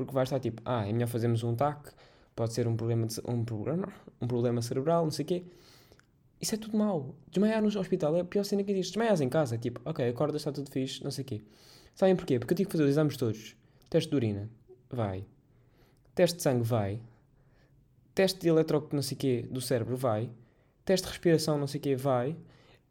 porque 0.00 0.14
vai 0.14 0.24
estar 0.24 0.40
tipo, 0.40 0.62
ah, 0.64 0.86
é 0.88 0.92
melhor 0.92 1.08
fazermos 1.08 1.42
um 1.42 1.54
TAC, 1.54 1.92
pode 2.34 2.54
ser 2.54 2.66
um 2.66 2.74
problema, 2.74 3.06
de, 3.06 3.20
um 3.28 3.44
problema, 3.44 3.88
um 4.20 4.26
problema 4.26 4.62
cerebral, 4.62 5.04
não 5.04 5.10
sei 5.10 5.24
o 5.24 5.28
quê. 5.28 5.44
Isso 6.40 6.54
é 6.54 6.58
tudo 6.58 6.76
mau. 6.78 7.14
Desmaiar 7.30 7.60
no 7.60 7.68
hospital 7.68 8.16
é 8.16 8.20
a 8.20 8.24
pior 8.24 8.44
cena 8.44 8.64
que 8.64 8.72
existe. 8.72 8.92
Desmaias 8.92 9.20
em 9.20 9.28
casa, 9.28 9.58
tipo, 9.58 9.78
ok, 9.84 10.08
acordas, 10.08 10.40
está 10.40 10.50
tudo 10.50 10.70
fixe, 10.70 11.04
não 11.04 11.10
sei 11.10 11.22
o 11.22 11.26
quê. 11.26 11.42
Sabem 11.94 12.16
porquê? 12.16 12.38
Porque 12.38 12.54
eu 12.54 12.56
tive 12.56 12.68
que 12.68 12.72
fazer 12.72 12.84
os 12.84 12.90
exames 12.90 13.16
todos. 13.18 13.54
Teste 13.90 14.08
de 14.08 14.16
urina, 14.16 14.48
vai. 14.88 15.26
Teste 16.14 16.38
de 16.38 16.42
sangue, 16.42 16.62
vai. 16.62 16.98
Teste 18.20 18.38
de 18.38 18.48
eletro, 18.50 18.86
não 18.92 19.00
sei 19.00 19.16
quê, 19.16 19.48
do 19.50 19.62
cérebro, 19.62 19.96
vai. 19.96 20.30
Teste 20.84 21.06
de 21.06 21.12
respiração, 21.12 21.56
não 21.56 21.66
sei 21.66 21.80
quê, 21.80 21.96
vai. 21.96 22.36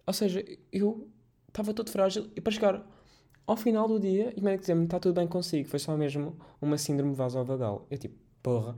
Ou 0.07 0.11
seja, 0.11 0.43
eu 0.73 1.07
estava 1.47 1.71
todo 1.71 1.91
frágil 1.91 2.31
e 2.35 2.41
para 2.41 2.51
chegar 2.51 2.83
ao 3.45 3.55
final 3.55 3.87
do 3.87 3.99
dia, 3.99 4.33
e 4.35 4.41
o 4.41 4.43
médico 4.43 4.61
dizia-me: 4.61 4.85
está 4.85 4.99
tudo 4.99 5.13
bem 5.13 5.27
consigo, 5.27 5.69
foi 5.69 5.77
só 5.77 5.95
mesmo 5.95 6.35
uma 6.59 6.79
síndrome 6.79 7.13
vasovagal. 7.13 7.85
Eu 7.91 7.99
tipo, 7.99 8.15
porra, 8.41 8.75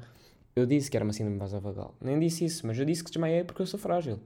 eu 0.53 0.65
disse 0.65 0.91
que 0.91 0.97
era 0.97 1.05
uma 1.05 1.13
síndrome 1.13 1.39
vasovagal. 1.39 1.95
Nem 2.01 2.19
disse 2.19 2.43
isso, 2.43 2.67
mas 2.67 2.77
eu 2.77 2.83
disse 2.83 3.01
que 3.01 3.11
desmaiei 3.11 3.45
porque 3.45 3.61
eu 3.61 3.65
sou 3.65 3.79
frágil. 3.79 4.19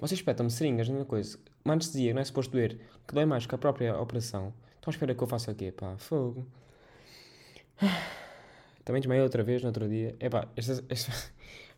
Vocês 0.00 0.18
espetam-me 0.18 0.50
seringas, 0.50 0.88
mesma 0.88 1.04
coisa. 1.04 1.38
Uma 1.62 1.74
anestesia 1.74 2.14
não 2.14 2.22
é 2.22 2.24
suposto 2.24 2.52
doer, 2.52 2.78
que 3.06 3.14
dói 3.14 3.26
mais 3.26 3.44
que 3.44 3.54
a 3.54 3.58
própria 3.58 4.00
operação. 4.00 4.50
Então 4.80 4.90
espera 4.90 5.14
que 5.14 5.22
eu 5.22 5.26
faça 5.26 5.52
o 5.52 5.54
quê? 5.54 5.70
Pá, 5.72 5.94
fogo. 5.98 6.46
Também 8.82 9.02
desmaiei 9.02 9.22
outra 9.22 9.42
vez 9.42 9.60
no 9.60 9.68
outro 9.68 9.86
dia. 9.86 10.16
É 10.18 10.30
pá, 10.30 10.48
este, 10.56 10.82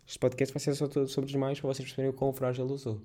este, 0.08 0.18
podcast 0.18 0.54
vai 0.54 0.60
ser 0.60 0.74
só 0.74 0.88
sobre 1.06 1.26
desmaios 1.26 1.60
para 1.60 1.68
vocês 1.68 1.86
perceberem 1.86 2.10
o 2.10 2.14
quão 2.14 2.32
frágil 2.32 2.66
eu 2.66 2.78
sou. 2.78 3.00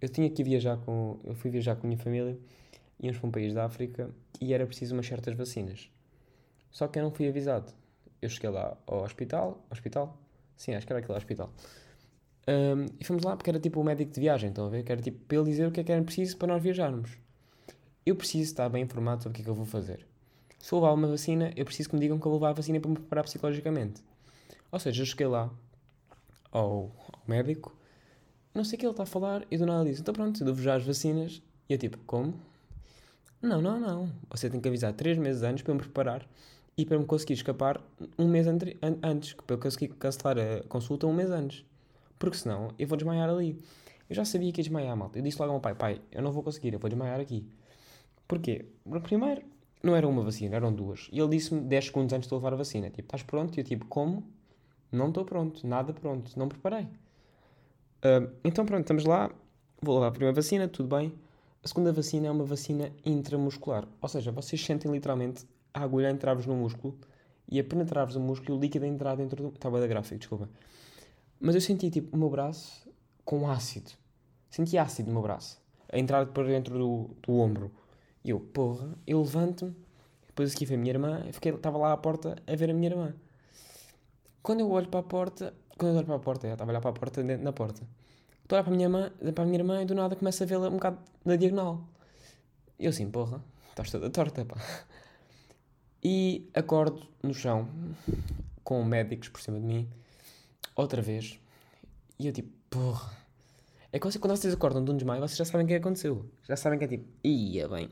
Eu 0.00 0.10
tinha 0.10 0.28
que 0.28 0.44
viajar 0.44 0.76
com. 0.76 1.18
Eu 1.24 1.34
fui 1.34 1.50
viajar 1.50 1.74
com 1.74 1.86
a 1.86 1.88
minha 1.88 1.98
família 1.98 2.38
íamos 3.00 3.18
para 3.18 3.28
um 3.28 3.30
país 3.30 3.52
da 3.54 3.64
África 3.64 4.10
e 4.40 4.52
era 4.52 4.66
preciso 4.66 4.94
umas 4.94 5.06
certas 5.06 5.34
vacinas. 5.34 5.90
Só 6.70 6.88
que 6.88 6.98
eu 6.98 7.02
não 7.02 7.10
fui 7.10 7.28
avisado. 7.28 7.72
Eu 8.20 8.28
cheguei 8.28 8.50
lá 8.50 8.76
ao 8.86 9.02
hospital, 9.02 9.64
hospital? 9.70 10.18
Sim, 10.56 10.74
acho 10.74 10.86
que 10.86 10.92
era 10.92 11.00
aquele 11.00 11.16
hospital. 11.16 11.52
Um, 12.48 12.86
e 13.00 13.04
fomos 13.04 13.22
lá 13.22 13.36
porque 13.36 13.50
era 13.50 13.58
tipo 13.58 13.80
o 13.80 13.84
médico 13.84 14.12
de 14.12 14.20
viagem, 14.20 14.50
estão 14.50 14.66
a 14.66 14.68
ver? 14.68 14.82
Que 14.82 14.92
era 14.92 15.02
tipo 15.02 15.18
para 15.26 15.36
ele 15.36 15.50
dizer 15.50 15.66
o 15.66 15.72
que 15.72 15.80
é 15.80 15.84
que 15.84 15.92
era 15.92 16.02
preciso 16.02 16.36
para 16.36 16.48
nós 16.48 16.62
viajarmos. 16.62 17.10
Eu 18.04 18.14
preciso 18.14 18.50
estar 18.50 18.68
bem 18.68 18.84
informado 18.84 19.22
sobre 19.22 19.34
o 19.34 19.36
que 19.36 19.42
é 19.42 19.44
que 19.44 19.50
eu 19.50 19.54
vou 19.54 19.66
fazer. 19.66 20.06
Se 20.58 20.72
eu 20.72 20.78
levar 20.78 20.92
uma 20.94 21.08
vacina, 21.08 21.52
eu 21.56 21.64
preciso 21.64 21.90
que 21.90 21.94
me 21.96 22.00
digam 22.00 22.18
que 22.18 22.26
eu 22.26 22.30
vou 22.30 22.38
levar 22.38 22.50
a 22.50 22.54
vacina 22.54 22.80
para 22.80 22.88
me 22.88 22.96
preparar 22.96 23.24
psicologicamente. 23.24 24.02
Ou 24.70 24.78
seja, 24.78 25.02
eu 25.02 25.06
cheguei 25.06 25.26
lá 25.26 25.50
ao, 26.56 26.90
ao 27.12 27.22
médico, 27.26 27.76
não 28.54 28.64
sei 28.64 28.76
o 28.76 28.80
que 28.80 28.86
ele 28.86 28.92
está 28.92 29.02
a 29.02 29.06
falar, 29.06 29.46
e 29.50 29.58
do 29.58 29.66
nada 29.66 29.84
disse: 29.84 30.00
então 30.00 30.14
pronto, 30.14 30.42
dou-vos 30.44 30.62
já 30.62 30.74
as 30.74 30.84
vacinas. 30.84 31.42
E 31.68 31.74
eu 31.74 31.78
tipo: 31.78 31.98
como? 32.06 32.34
Não, 33.42 33.60
não, 33.60 33.78
não. 33.78 34.10
Você 34.30 34.48
tem 34.48 34.60
que 34.60 34.68
avisar 34.68 34.92
3 34.92 35.18
meses 35.18 35.42
antes 35.42 35.62
para 35.62 35.72
eu 35.72 35.76
me 35.76 35.82
preparar 35.82 36.26
e 36.76 36.84
para 36.84 36.98
me 36.98 37.04
conseguir 37.04 37.34
escapar 37.34 37.80
um 38.18 38.28
mês 38.28 38.46
an 38.46 38.58
antes, 39.02 39.34
para 39.34 39.54
eu 39.54 39.60
conseguir 39.60 39.88
cancelar 39.88 40.38
a 40.38 40.62
consulta 40.68 41.06
um 41.06 41.12
mês 41.12 41.30
antes. 41.30 41.64
Porque 42.18 42.38
senão 42.38 42.70
eu 42.78 42.86
vou 42.86 42.96
desmaiar 42.96 43.28
ali. 43.28 43.58
Eu 44.08 44.16
já 44.16 44.24
sabia 44.24 44.50
que 44.52 44.60
ia 44.60 44.64
desmaiar, 44.64 44.96
malta. 44.96 45.18
Eu 45.18 45.22
disse 45.22 45.38
logo 45.38 45.50
ao 45.50 45.56
meu 45.56 45.60
pai: 45.60 45.74
pai, 45.74 46.00
eu 46.10 46.22
não 46.22 46.32
vou 46.32 46.42
conseguir, 46.42 46.72
eu 46.72 46.78
vou 46.78 46.88
desmaiar 46.88 47.20
aqui. 47.20 47.46
Porquê? 48.26 48.66
Primeiro, 49.02 49.42
não 49.82 49.94
era 49.94 50.08
uma 50.08 50.22
vacina, 50.22 50.56
eram 50.56 50.72
duas. 50.72 51.08
E 51.12 51.20
ele 51.20 51.28
disse-me 51.28 51.60
10 51.60 51.86
segundos 51.86 52.12
antes 52.14 52.28
de 52.28 52.34
levar 52.34 52.54
a 52.54 52.56
vacina: 52.56 52.88
tipo, 52.88 53.02
estás 53.02 53.22
pronto? 53.22 53.56
E 53.56 53.60
eu, 53.60 53.64
tipo, 53.64 53.84
como? 53.86 54.24
Não 54.90 55.08
estou 55.08 55.24
pronto, 55.24 55.66
nada 55.66 55.92
pronto, 55.92 56.38
não 56.38 56.48
preparei. 56.48 56.84
Uh, 56.84 58.30
então, 58.44 58.64
pronto, 58.64 58.82
estamos 58.82 59.04
lá. 59.04 59.30
Vou 59.82 59.94
levar 59.94 60.08
a 60.08 60.10
primeira 60.10 60.34
vacina, 60.34 60.68
tudo 60.68 60.94
bem. 60.96 61.12
A 61.62 61.68
segunda 61.68 61.92
vacina 61.92 62.28
é 62.28 62.30
uma 62.30 62.44
vacina 62.44 62.92
intramuscular. 63.04 63.86
Ou 64.00 64.08
seja, 64.08 64.30
vocês 64.30 64.64
sentem 64.64 64.90
literalmente 64.90 65.44
a 65.74 65.82
agulha 65.82 66.08
a 66.08 66.10
entrar-vos 66.10 66.46
no 66.46 66.54
músculo 66.54 66.96
e 67.48 67.58
a 67.58 67.64
penetrar-vos 67.64 68.16
o 68.16 68.20
músculo 68.20 68.54
e 68.54 68.58
o 68.58 68.60
líquido 68.60 68.84
a 68.84 68.88
entrar 68.88 69.16
dentro 69.16 69.42
do. 69.42 69.48
Estava 69.48 69.80
da 69.80 69.86
gráfica, 69.86 70.16
desculpa. 70.16 70.48
Mas 71.40 71.54
eu 71.54 71.60
senti 71.60 71.90
tipo 71.90 72.16
o 72.16 72.18
meu 72.18 72.30
braço 72.30 72.88
com 73.24 73.50
ácido. 73.50 73.90
Senti 74.48 74.78
ácido 74.78 75.08
no 75.08 75.14
meu 75.14 75.22
braço. 75.22 75.60
A 75.92 75.98
entrar 75.98 76.24
para 76.26 76.44
dentro 76.44 76.78
do, 76.78 77.10
do 77.22 77.34
ombro. 77.34 77.70
E 78.24 78.30
eu, 78.30 78.40
porra, 78.40 78.88
eu 79.06 79.20
levanto-me. 79.20 79.74
Depois 80.26 80.54
aqui 80.54 80.66
foi 80.66 80.76
a 80.76 80.78
minha 80.78 80.92
irmã. 80.92 81.22
Eu 81.26 81.32
fiquei, 81.32 81.52
estava 81.52 81.78
lá 81.78 81.92
à 81.92 81.96
porta 81.96 82.36
a 82.46 82.56
ver 82.56 82.70
a 82.70 82.74
minha 82.74 82.90
irmã. 82.90 83.14
Quando 84.46 84.60
eu 84.60 84.70
olho 84.70 84.86
para 84.86 85.00
a 85.00 85.02
porta. 85.02 85.52
Quando 85.76 85.90
eu 85.90 85.96
olho 85.96 86.06
para 86.06 86.14
a 86.14 86.20
porta, 86.20 86.46
eu 86.46 86.52
estava 86.52 86.70
a 86.70 86.72
olhar 86.72 86.80
para 86.80 86.90
a 86.90 86.92
porta 86.92 87.20
dentro 87.20 87.44
da 87.44 87.52
porta. 87.52 87.82
Estou 88.44 88.54
a 88.54 88.60
olhar 88.60 88.62
para 88.62 88.72
a 88.72 88.76
minha, 88.76 88.86
irmã, 88.86 89.10
para 89.34 89.42
a 89.42 89.44
minha 89.44 89.58
irmã 89.58 89.82
e 89.82 89.84
do 89.84 89.92
nada 89.92 90.14
começo 90.14 90.40
a 90.40 90.46
vê-la 90.46 90.68
um 90.68 90.74
bocado 90.74 90.98
na 91.24 91.34
diagonal. 91.34 91.84
Eu 92.78 92.90
assim, 92.90 93.10
porra, 93.10 93.42
estás 93.70 93.90
toda 93.90 94.08
torta, 94.08 94.44
pá. 94.44 94.54
E 96.00 96.48
acordo 96.54 97.04
no 97.24 97.34
chão, 97.34 97.68
com 98.62 98.84
médicos 98.84 99.30
por 99.30 99.40
cima 99.40 99.58
de 99.58 99.66
mim, 99.66 99.88
outra 100.76 101.02
vez. 101.02 101.40
E 102.16 102.28
eu 102.28 102.32
tipo, 102.32 102.52
porra. 102.70 103.10
É 103.92 103.98
que 103.98 104.18
quando 104.20 104.36
vocês 104.36 104.54
acordam 104.54 104.84
de 104.84 104.92
um 104.92 104.96
desmaio, 104.96 105.20
vocês 105.20 105.36
já 105.36 105.44
sabem 105.44 105.64
o 105.64 105.68
que 105.68 105.74
aconteceu. 105.74 106.24
Já 106.44 106.54
sabem 106.54 106.78
que 106.78 106.84
é 106.84 106.88
tipo, 106.88 107.08
ia 107.24 107.68
bem. 107.68 107.90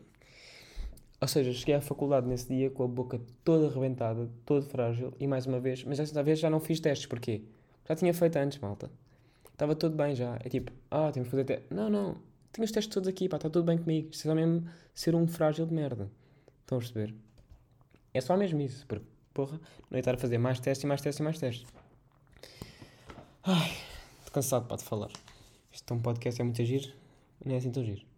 Ou 1.21 1.28
seja, 1.28 1.52
cheguei 1.52 1.75
à 1.75 1.80
faculdade 1.80 2.26
nesse 2.26 2.49
dia 2.49 2.71
com 2.71 2.85
a 2.85 2.88
boca 2.88 3.21
toda 3.44 3.66
arrebentada, 3.66 4.28
todo 4.44 4.66
frágil, 4.66 5.12
e 5.18 5.26
mais 5.26 5.47
uma 5.47 5.61
vez, 5.61 5.85
mas 5.85 5.99
desta 5.99 6.23
vez 6.23 6.38
já 6.38 6.50
não 6.50 6.61
fiz 6.61 6.80
testes, 6.80 7.06
porquê? 7.06 7.42
Já 7.88 7.94
tinha 7.94 8.12
feito 8.12 8.37
antes, 8.37 8.59
malta. 8.59 8.90
Estava 9.52 9.75
tudo 9.75 9.97
bem 9.97 10.14
já. 10.14 10.37
É 10.44 10.49
tipo, 10.49 10.73
ah, 10.90 11.11
temos 11.12 11.28
que 11.28 11.30
fazer 11.30 11.44
testes. 11.44 11.71
Não, 11.71 11.88
não, 11.88 12.16
tenho 12.52 12.64
os 12.64 12.73
testes 12.73 12.92
todos 12.92 13.09
aqui, 13.09 13.28
pá, 13.28 13.37
está 13.37 13.49
tudo 13.49 13.64
bem 13.64 13.78
comigo. 13.78 14.09
Isto 14.11 14.28
é 14.28 14.30
só 14.30 14.35
mesmo 14.35 14.68
ser 14.94 15.14
um 15.14 15.26
frágil 15.26 15.66
de 15.66 15.75
merda. 15.75 16.11
Estão 16.61 16.78
a 16.78 16.80
perceber? 16.80 17.14
É 18.12 18.21
só 18.21 18.37
mesmo 18.37 18.61
isso, 18.61 18.87
porque, 18.87 19.04
porra, 19.33 19.61
não 19.90 19.97
ia 19.97 20.00
estar 20.00 20.14
a 20.14 20.18
fazer 20.18 20.38
mais 20.38 20.61
testes 20.61 20.85
e 20.85 20.87
mais 20.87 21.00
testes 21.00 21.21
e 21.21 21.23
mais 21.23 21.38
testes. 21.38 21.66
Ai, 23.42 23.71
estou 24.18 24.33
cansado, 24.33 24.66
pá, 24.66 24.76
de 24.76 24.85
falar. 24.85 25.11
Isto 25.73 25.92
é 25.92 25.97
um 25.97 26.00
podcast, 26.00 26.40
é 26.40 26.44
muito 26.44 26.64
giro, 26.64 26.92
não 27.44 27.54
é 27.54 27.59
assim 27.59 27.71
tão 27.71 27.85
giro. 27.85 28.13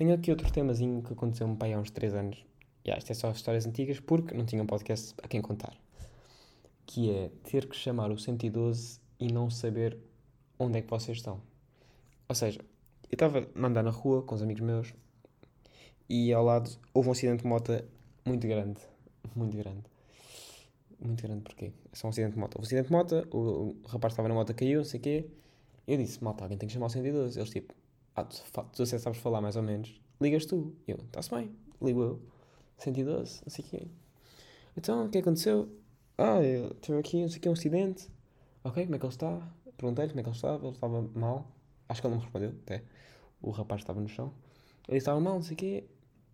Tenho 0.00 0.14
aqui 0.14 0.30
outro 0.30 0.50
temazinho 0.50 1.02
que 1.02 1.12
aconteceu-me 1.12 1.54
pai 1.56 1.74
há 1.74 1.78
uns 1.78 1.90
3 1.90 2.14
anos. 2.14 2.42
Yeah, 2.86 2.98
isto 2.98 3.10
é 3.10 3.14
só 3.14 3.30
histórias 3.32 3.66
antigas 3.66 4.00
porque 4.00 4.34
não 4.34 4.46
tinha 4.46 4.62
um 4.62 4.66
podcast 4.66 5.14
a 5.22 5.28
quem 5.28 5.42
contar. 5.42 5.76
Que 6.86 7.10
é 7.10 7.30
ter 7.42 7.68
que 7.68 7.76
chamar 7.76 8.10
o 8.10 8.18
112 8.18 8.98
e 9.18 9.30
não 9.30 9.50
saber 9.50 9.98
onde 10.58 10.78
é 10.78 10.80
que 10.80 10.88
vocês 10.88 11.18
estão. 11.18 11.42
Ou 12.26 12.34
seja, 12.34 12.60
eu 12.60 13.12
estava 13.12 13.40
a 13.40 13.66
andar 13.66 13.82
na 13.82 13.90
rua 13.90 14.22
com 14.22 14.34
os 14.34 14.40
amigos 14.40 14.62
meus 14.62 14.94
e 16.08 16.32
ao 16.32 16.46
lado 16.46 16.70
houve 16.94 17.10
um 17.10 17.12
acidente 17.12 17.42
de 17.42 17.46
moto 17.46 17.70
muito 18.24 18.48
grande. 18.48 18.80
Muito 19.36 19.54
grande. 19.54 19.84
Muito 20.98 21.22
grande 21.22 21.42
porquê? 21.42 21.74
É 21.92 21.94
só 21.94 22.06
um 22.06 22.10
acidente 22.10 22.32
de 22.32 22.38
moto. 22.38 22.54
Houve 22.54 22.64
um 22.64 22.68
acidente 22.68 22.86
de 22.86 22.92
moto, 22.92 23.28
o, 23.30 23.76
o 23.84 23.86
rapaz 23.86 24.14
estava 24.14 24.28
na 24.28 24.34
moto, 24.34 24.54
caiu, 24.54 24.78
não 24.78 24.84
sei 24.86 24.98
o 24.98 25.02
quê. 25.02 25.26
Eu 25.86 25.98
disse, 25.98 26.24
malta, 26.24 26.44
alguém 26.44 26.56
tem 26.56 26.66
que 26.66 26.72
chamar 26.72 26.86
o 26.86 26.88
112. 26.88 27.38
Eles 27.38 27.50
tipo, 27.50 27.74
ah, 28.16 28.24
tu, 28.24 28.42
tu 28.72 28.86
sabes 28.86 29.18
falar 29.18 29.40
mais 29.40 29.56
ou 29.56 29.62
menos, 29.62 30.00
ligas 30.20 30.46
tu. 30.46 30.74
Eu, 30.86 30.96
está-se 30.96 31.30
bem, 31.30 31.50
ligo 31.80 32.02
eu. 32.02 32.20
112, 32.78 33.42
não 33.44 33.50
sei 33.50 33.64
o 33.64 33.68
quê. 33.68 33.86
Então, 34.76 35.06
o 35.06 35.08
que 35.08 35.18
aconteceu? 35.18 35.68
Ah, 36.16 36.42
eu 36.42 36.74
tive 36.80 36.98
aqui, 36.98 37.20
não 37.20 37.28
sei 37.28 37.38
o 37.38 37.40
quê, 37.42 37.48
um 37.48 37.52
acidente. 37.52 38.08
Ok, 38.64 38.84
como 38.84 38.96
é 38.96 38.98
que 38.98 39.04
ele 39.04 39.12
está? 39.12 39.40
Perguntei-lhe 39.76 40.10
como 40.10 40.20
é 40.20 40.22
que 40.22 40.28
ele 40.28 40.36
estava, 40.36 40.66
ele 40.66 40.74
estava 40.74 41.02
mal. 41.14 41.46
Acho 41.88 42.00
que 42.00 42.06
ele 42.06 42.14
não 42.14 42.18
me 42.18 42.24
respondeu, 42.24 42.54
até. 42.62 42.82
O 43.42 43.50
rapaz 43.50 43.80
estava 43.80 44.00
no 44.00 44.08
chão. 44.08 44.32
Ele 44.88 44.98
estava 44.98 45.20
mal, 45.20 45.34
não 45.34 45.42
sei 45.42 45.54
o 45.54 45.56
quê. 45.56 45.84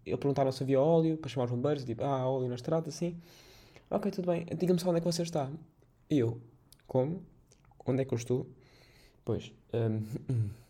Ele 0.05 0.17
perguntaram 0.17 0.53
se 0.53 0.63
havia 0.63 0.81
óleo 0.81 1.19
para 1.19 1.29
chamar 1.29 1.47
os 1.47 1.51
bombeiros. 1.51 1.85
Tipo, 1.85 2.05
ah, 2.05 2.29
óleo 2.29 2.49
na 2.49 2.55
estrada, 2.55 2.89
assim. 2.89 3.21
Ok, 3.91 4.11
tudo 4.11 4.27
bem. 4.27 4.45
Diga-me 4.57 4.79
só 4.81 4.89
onde 4.89 4.99
é 4.99 5.01
que 5.01 5.07
você 5.07 5.23
está. 5.23 5.51
E 6.11 6.19
eu, 6.19 6.41
como? 6.87 7.23
Onde 7.85 8.03
é 8.03 8.05
que 8.05 8.13
eu 8.13 8.19
estou? 8.19 8.47
Pois, 9.25 9.53
um, 9.73 10.03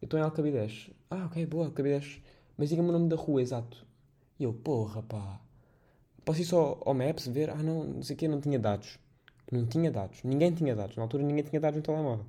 Eu 0.00 0.06
estou 0.06 0.18
em 0.18 0.22
Alcabidez. 0.22 0.90
Ah, 1.10 1.26
ok, 1.26 1.44
boa, 1.46 1.66
Alcabidez. 1.66 2.20
Mas 2.56 2.68
diga-me 2.68 2.88
o 2.88 2.92
nome 2.92 3.08
da 3.08 3.16
rua 3.16 3.42
exato. 3.42 3.86
E 4.38 4.44
eu, 4.44 4.52
porra, 4.52 5.02
pá. 5.02 5.40
Posso 6.24 6.40
ir 6.40 6.44
só 6.44 6.80
ao 6.84 6.94
Maps 6.94 7.26
ver? 7.26 7.50
Ah, 7.50 7.56
não, 7.56 7.84
não 7.84 8.02
sei 8.02 8.14
o 8.14 8.18
quê, 8.18 8.28
não 8.28 8.40
tinha 8.40 8.58
dados. 8.58 8.98
Não 9.50 9.66
tinha 9.66 9.90
dados. 9.90 10.22
Ninguém 10.22 10.52
tinha 10.52 10.74
dados. 10.76 10.96
Na 10.96 11.02
altura 11.02 11.22
ninguém 11.22 11.42
tinha 11.42 11.60
dados 11.60 11.76
no 11.76 11.82
telemóvel. 11.82 12.26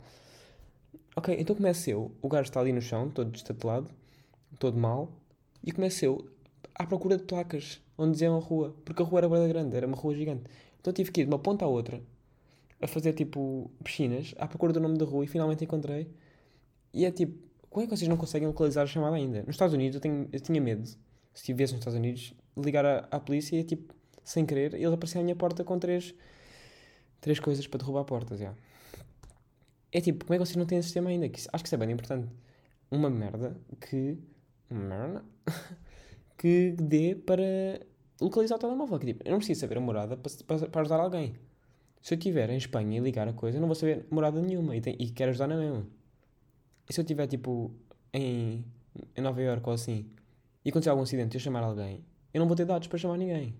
Ok, 1.15 1.35
então 1.39 1.55
começo 1.55 1.89
eu. 1.89 2.11
O 2.21 2.29
gajo 2.29 2.43
está 2.49 2.59
ali 2.59 2.71
no 2.71 2.81
chão, 2.81 3.09
todo 3.09 3.29
destatelado, 3.29 3.89
todo 4.57 4.77
mal. 4.77 5.11
E 5.63 5.71
começo 5.71 6.05
eu 6.05 6.29
à 6.73 6.85
procura 6.87 7.17
de 7.17 7.23
placas 7.23 7.81
onde 7.97 8.13
diziam 8.13 8.37
a 8.37 8.39
rua. 8.39 8.75
Porque 8.85 9.03
a 9.03 9.05
rua 9.05 9.19
era 9.19 9.29
bem 9.29 9.47
grande, 9.47 9.75
era 9.75 9.85
uma 9.85 9.97
rua 9.97 10.15
gigante. 10.15 10.43
Então 10.79 10.93
tive 10.93 11.11
que 11.11 11.21
ir 11.21 11.25
de 11.25 11.29
uma 11.31 11.39
ponta 11.39 11.65
à 11.65 11.67
outra 11.67 12.01
a 12.81 12.87
fazer 12.87 13.13
tipo 13.13 13.69
piscinas 13.83 14.33
à 14.37 14.47
procura 14.47 14.71
do 14.71 14.79
nome 14.79 14.97
da 14.97 15.05
rua 15.05 15.25
e 15.25 15.27
finalmente 15.27 15.63
encontrei. 15.63 16.09
E 16.93 17.05
é 17.05 17.11
tipo, 17.11 17.48
como 17.69 17.83
é 17.83 17.87
que 17.87 17.95
vocês 17.95 18.07
não 18.07 18.17
conseguem 18.17 18.47
localizar 18.47 18.83
a 18.83 18.87
chamada 18.87 19.15
ainda? 19.15 19.39
Nos 19.39 19.51
Estados 19.51 19.73
Unidos 19.73 19.95
eu, 19.95 20.01
tenho, 20.01 20.27
eu 20.31 20.39
tinha 20.39 20.59
medo, 20.59 20.85
se 20.87 20.97
estivesse 21.35 21.73
nos 21.73 21.81
Estados 21.81 21.97
Unidos, 21.97 22.33
ligar 22.57 22.85
à, 22.85 23.07
à 23.11 23.19
polícia 23.19 23.63
tipo, 23.63 23.93
sem 24.23 24.45
querer, 24.45 24.73
eles 24.73 24.91
apareciam 24.91 25.21
à 25.21 25.23
minha 25.23 25.35
porta 25.35 25.63
com 25.63 25.77
três, 25.79 26.13
três 27.21 27.39
coisas 27.39 27.65
para 27.67 27.79
derrubar 27.79 28.03
portas. 28.05 28.39
Já. 28.39 28.53
É 29.91 30.01
tipo, 30.01 30.25
como 30.25 30.35
é 30.35 30.37
que 30.37 30.45
vocês 30.45 30.55
não 30.55 30.65
têm 30.65 30.77
esse 30.77 30.87
sistema 30.87 31.09
ainda? 31.09 31.27
Que, 31.29 31.39
acho 31.39 31.63
que 31.63 31.67
isso 31.67 31.75
é 31.75 31.77
bem 31.77 31.91
importante. 31.91 32.27
Uma 32.91 33.09
merda 33.09 33.55
que. 33.79 34.17
Uma 34.69 34.83
merda. 34.83 35.25
que 36.37 36.75
dê 36.79 37.15
para 37.15 37.81
localizar 38.21 38.55
o 38.55 38.59
telemóvel. 38.59 38.99
Que, 38.99 39.07
tipo, 39.07 39.23
eu 39.25 39.31
não 39.31 39.39
preciso 39.39 39.61
saber 39.61 39.77
a 39.77 39.81
morada 39.81 40.15
para, 40.15 40.31
para, 40.45 40.69
para 40.69 40.81
ajudar 40.81 40.99
alguém. 40.99 41.35
Se 42.01 42.13
eu 42.13 42.17
estiver 42.17 42.49
em 42.49 42.57
Espanha 42.57 42.97
e 42.97 43.01
ligar 43.01 43.27
a 43.27 43.33
coisa, 43.33 43.57
eu 43.57 43.61
não 43.61 43.67
vou 43.67 43.75
saber 43.75 44.05
morada 44.09 44.41
nenhuma 44.41 44.75
e, 44.75 44.81
tem, 44.81 44.95
e 44.99 45.09
quero 45.09 45.31
ajudar 45.31 45.47
na 45.47 45.57
mesma. 45.57 45.85
E 46.89 46.93
se 46.93 46.99
eu 46.99 47.03
estiver, 47.03 47.27
tipo, 47.27 47.71
em, 48.11 48.65
em 49.15 49.21
Nova 49.21 49.39
York 49.41 49.63
ou 49.67 49.73
assim, 49.73 50.09
e 50.65 50.69
acontecer 50.69 50.89
algum 50.89 51.03
acidente 51.03 51.35
e 51.35 51.37
eu 51.37 51.41
chamar 51.41 51.63
alguém, 51.63 52.03
eu 52.33 52.39
não 52.39 52.47
vou 52.47 52.55
ter 52.55 52.65
dados 52.65 52.87
para 52.87 52.97
chamar 52.97 53.17
ninguém. 53.17 53.55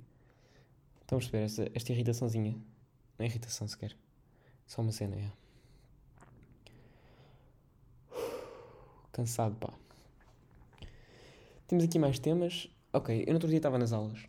Estão 1.01 1.17
a 1.17 1.19
perceber 1.19 1.43
esta, 1.43 1.71
esta 1.73 1.91
irritaçãozinha? 1.91 2.53
Não 3.17 3.25
é 3.25 3.25
irritação 3.25 3.67
sequer. 3.67 3.95
Só 4.65 4.81
uma 4.81 4.91
cena, 4.91 5.15
é. 5.15 5.31
Cansado, 9.11 9.55
pá. 9.55 9.73
Temos 11.67 11.83
aqui 11.83 11.99
mais 11.99 12.17
temas. 12.17 12.67
Ok, 12.91 13.21
eu 13.21 13.27
no 13.27 13.33
outro 13.33 13.47
dia 13.47 13.57
estava 13.57 13.77
nas 13.77 13.93
aulas 13.93 14.25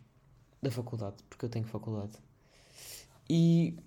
da 0.61 0.69
faculdade, 0.69 1.15
porque 1.27 1.45
eu 1.45 1.49
tenho 1.49 1.65
faculdade. 1.65 2.13
E 3.27 3.77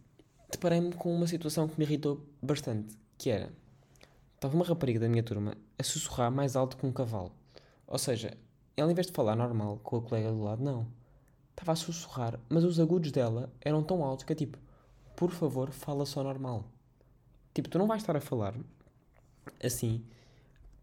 deparei-me 0.50 0.92
com 0.92 1.14
uma 1.14 1.28
situação 1.28 1.68
que 1.68 1.78
me 1.78 1.84
irritou 1.84 2.26
bastante, 2.42 2.96
que 3.16 3.30
era 3.30 3.52
Estava 4.44 4.56
uma 4.56 4.64
rapariga 4.66 5.00
da 5.00 5.08
minha 5.08 5.22
turma 5.22 5.56
a 5.78 5.82
sussurrar 5.82 6.30
mais 6.30 6.54
alto 6.54 6.76
que 6.76 6.84
um 6.84 6.92
cavalo. 6.92 7.32
Ou 7.86 7.96
seja, 7.96 8.36
ela 8.76 8.92
em 8.92 8.94
vez 8.94 9.06
de 9.06 9.12
falar 9.14 9.34
normal 9.34 9.80
com 9.82 9.96
a 9.96 10.02
colega 10.02 10.30
do 10.30 10.42
lado, 10.42 10.62
não. 10.62 10.86
Estava 11.52 11.72
a 11.72 11.74
sussurrar, 11.74 12.38
mas 12.50 12.62
os 12.62 12.78
agudos 12.78 13.10
dela 13.10 13.50
eram 13.58 13.82
tão 13.82 14.04
altos 14.04 14.22
que 14.22 14.34
é 14.34 14.36
tipo, 14.36 14.58
por 15.16 15.30
favor, 15.30 15.70
fala 15.70 16.04
só 16.04 16.22
normal. 16.22 16.62
Tipo, 17.54 17.70
tu 17.70 17.78
não 17.78 17.86
vais 17.86 18.02
estar 18.02 18.14
a 18.18 18.20
falar 18.20 18.54
assim, 19.62 20.04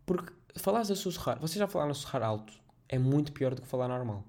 porque 0.07 0.33
falares 0.55 0.89
a 0.89 0.95
sussurrar, 0.95 1.39
vocês 1.39 1.59
já 1.59 1.67
falaram 1.67 1.91
a 1.91 1.93
sussurrar 1.93 2.23
alto, 2.23 2.53
é 2.89 2.97
muito 2.97 3.31
pior 3.31 3.53
do 3.53 3.61
que 3.61 3.67
falar 3.67 3.87
normal. 3.87 4.23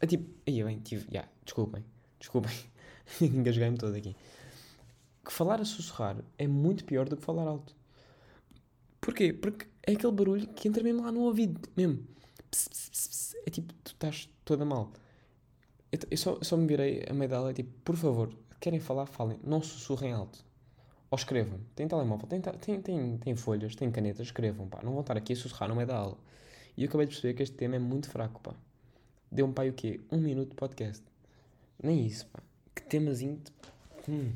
É 0.00 0.06
tipo, 0.06 0.32
aí 0.46 0.62
bem, 0.62 0.78
tive, 0.78 1.08
yeah, 1.10 1.28
desculpem, 1.44 1.84
desculpem, 2.20 2.56
engasguei-me 3.20 3.76
todo 3.76 3.96
aqui. 3.96 4.14
Que 5.24 5.32
falar 5.32 5.60
a 5.60 5.64
sussurrar 5.64 6.18
é 6.38 6.46
muito 6.46 6.84
pior 6.84 7.08
do 7.08 7.16
que 7.16 7.24
falar 7.24 7.48
alto. 7.48 7.79
Porquê? 9.10 9.32
Porque 9.32 9.66
é 9.84 9.92
aquele 9.94 10.12
barulho 10.12 10.46
que 10.46 10.68
entra 10.68 10.84
mesmo 10.84 11.02
lá 11.02 11.10
no 11.10 11.22
ouvido, 11.22 11.68
mesmo. 11.76 12.06
Pss, 12.48 12.68
pss, 12.70 12.90
pss, 12.90 13.36
é 13.44 13.50
tipo, 13.50 13.74
tu 13.82 13.88
estás 13.88 14.30
toda 14.44 14.64
mal. 14.64 14.92
Eu, 15.90 15.98
eu 16.08 16.16
só, 16.16 16.34
eu 16.34 16.44
só 16.44 16.56
me 16.56 16.64
virei 16.64 17.04
a 17.10 17.12
meio 17.12 17.28
dela, 17.28 17.50
é 17.50 17.52
tipo, 17.52 17.72
por 17.82 17.96
favor, 17.96 18.32
querem 18.60 18.78
falar, 18.78 19.06
falem, 19.06 19.40
não 19.42 19.60
sussurrem 19.60 20.12
alto. 20.12 20.44
Ou 21.10 21.18
escrevam. 21.18 21.58
Tem 21.74 21.88
telemóvel, 21.88 22.28
tem, 22.28 22.40
tem, 22.40 22.80
tem, 22.80 23.18
tem 23.18 23.34
folhas, 23.34 23.74
tem 23.74 23.90
canetas, 23.90 24.28
escrevam, 24.28 24.68
pá. 24.68 24.78
Não 24.84 24.92
vão 24.92 25.00
estar 25.00 25.16
aqui 25.16 25.32
a 25.32 25.36
sussurrar 25.36 25.68
no 25.68 25.74
meio 25.74 25.88
da 25.88 25.96
aula. 25.96 26.18
E 26.76 26.84
eu 26.84 26.88
acabei 26.88 27.06
de 27.06 27.12
perceber 27.12 27.34
que 27.34 27.42
este 27.42 27.56
tema 27.56 27.74
é 27.74 27.80
muito 27.80 28.08
fraco, 28.08 28.40
pá. 28.40 28.54
Deu-me, 29.28 29.52
pai, 29.52 29.70
o 29.70 29.72
quê? 29.72 29.98
Um 30.12 30.18
minuto 30.18 30.50
de 30.50 30.54
podcast. 30.54 31.02
Nem 31.82 32.06
isso, 32.06 32.28
pá. 32.28 32.38
Que 32.76 32.82
temazinho 32.84 33.38
de... 33.38 34.12
Hum. 34.12 34.32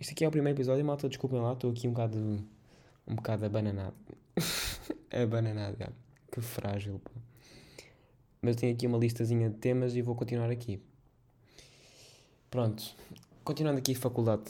Isto 0.00 0.12
aqui 0.12 0.24
é 0.24 0.28
o 0.28 0.30
primeiro 0.30 0.56
episódio, 0.56 0.84
malta, 0.84 1.08
desculpem 1.08 1.40
lá, 1.40 1.52
estou 1.52 1.70
aqui 1.70 1.88
um 1.88 1.92
bocado. 1.92 2.18
um 3.06 3.14
bocado 3.14 3.44
abananado. 3.44 3.94
abananado, 5.12 5.76
já. 5.78 5.90
Que 6.30 6.40
frágil, 6.40 6.98
pô. 6.98 7.10
Mas 8.40 8.56
tenho 8.56 8.74
aqui 8.74 8.86
uma 8.86 8.98
listazinha 8.98 9.48
de 9.48 9.56
temas 9.56 9.94
e 9.94 10.02
vou 10.02 10.14
continuar 10.14 10.50
aqui. 10.50 10.80
Pronto. 12.50 12.94
Continuando 13.44 13.78
aqui, 13.78 13.94
faculdade. 13.94 14.42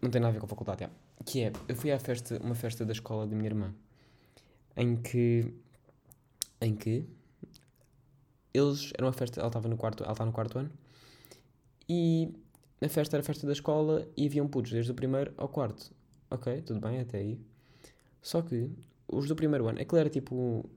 Não 0.00 0.10
tem 0.10 0.20
nada 0.20 0.28
a 0.28 0.32
ver 0.32 0.40
com 0.40 0.46
faculdade, 0.46 0.80
já. 0.80 0.90
que 1.24 1.42
é, 1.42 1.52
eu 1.68 1.76
fui 1.76 1.92
à 1.92 1.98
festa, 1.98 2.38
uma 2.42 2.54
festa 2.54 2.84
da 2.84 2.92
escola 2.92 3.26
da 3.26 3.34
minha 3.34 3.48
irmã, 3.48 3.74
em 4.76 4.96
que, 4.96 5.52
em 6.60 6.74
que, 6.74 7.04
eles, 8.52 8.92
era 8.94 9.06
uma 9.06 9.12
festa, 9.12 9.40
ela 9.40 9.48
estava 9.48 9.68
no 9.68 9.76
quarto, 9.76 10.04
ela 10.04 10.12
está 10.12 10.24
no 10.24 10.32
quarto 10.32 10.58
ano, 10.58 10.70
e 11.88 12.32
na 12.84 12.88
festa 12.90 13.16
era 13.16 13.22
a 13.22 13.24
festa 13.24 13.46
da 13.46 13.54
escola 13.54 14.06
e 14.14 14.26
haviam 14.26 14.46
putos 14.46 14.70
desde 14.70 14.92
o 14.92 14.94
primeiro 14.94 15.32
ao 15.38 15.48
quarto. 15.48 15.90
Ok, 16.30 16.60
tudo 16.60 16.80
bem, 16.80 17.00
até 17.00 17.16
aí. 17.16 17.40
Só 18.20 18.42
que 18.42 18.70
os 19.08 19.26
do 19.26 19.34
primeiro 19.34 19.66
ano, 19.66 19.80
aquilo 19.80 19.98
era 19.98 20.10
tipo 20.10 20.68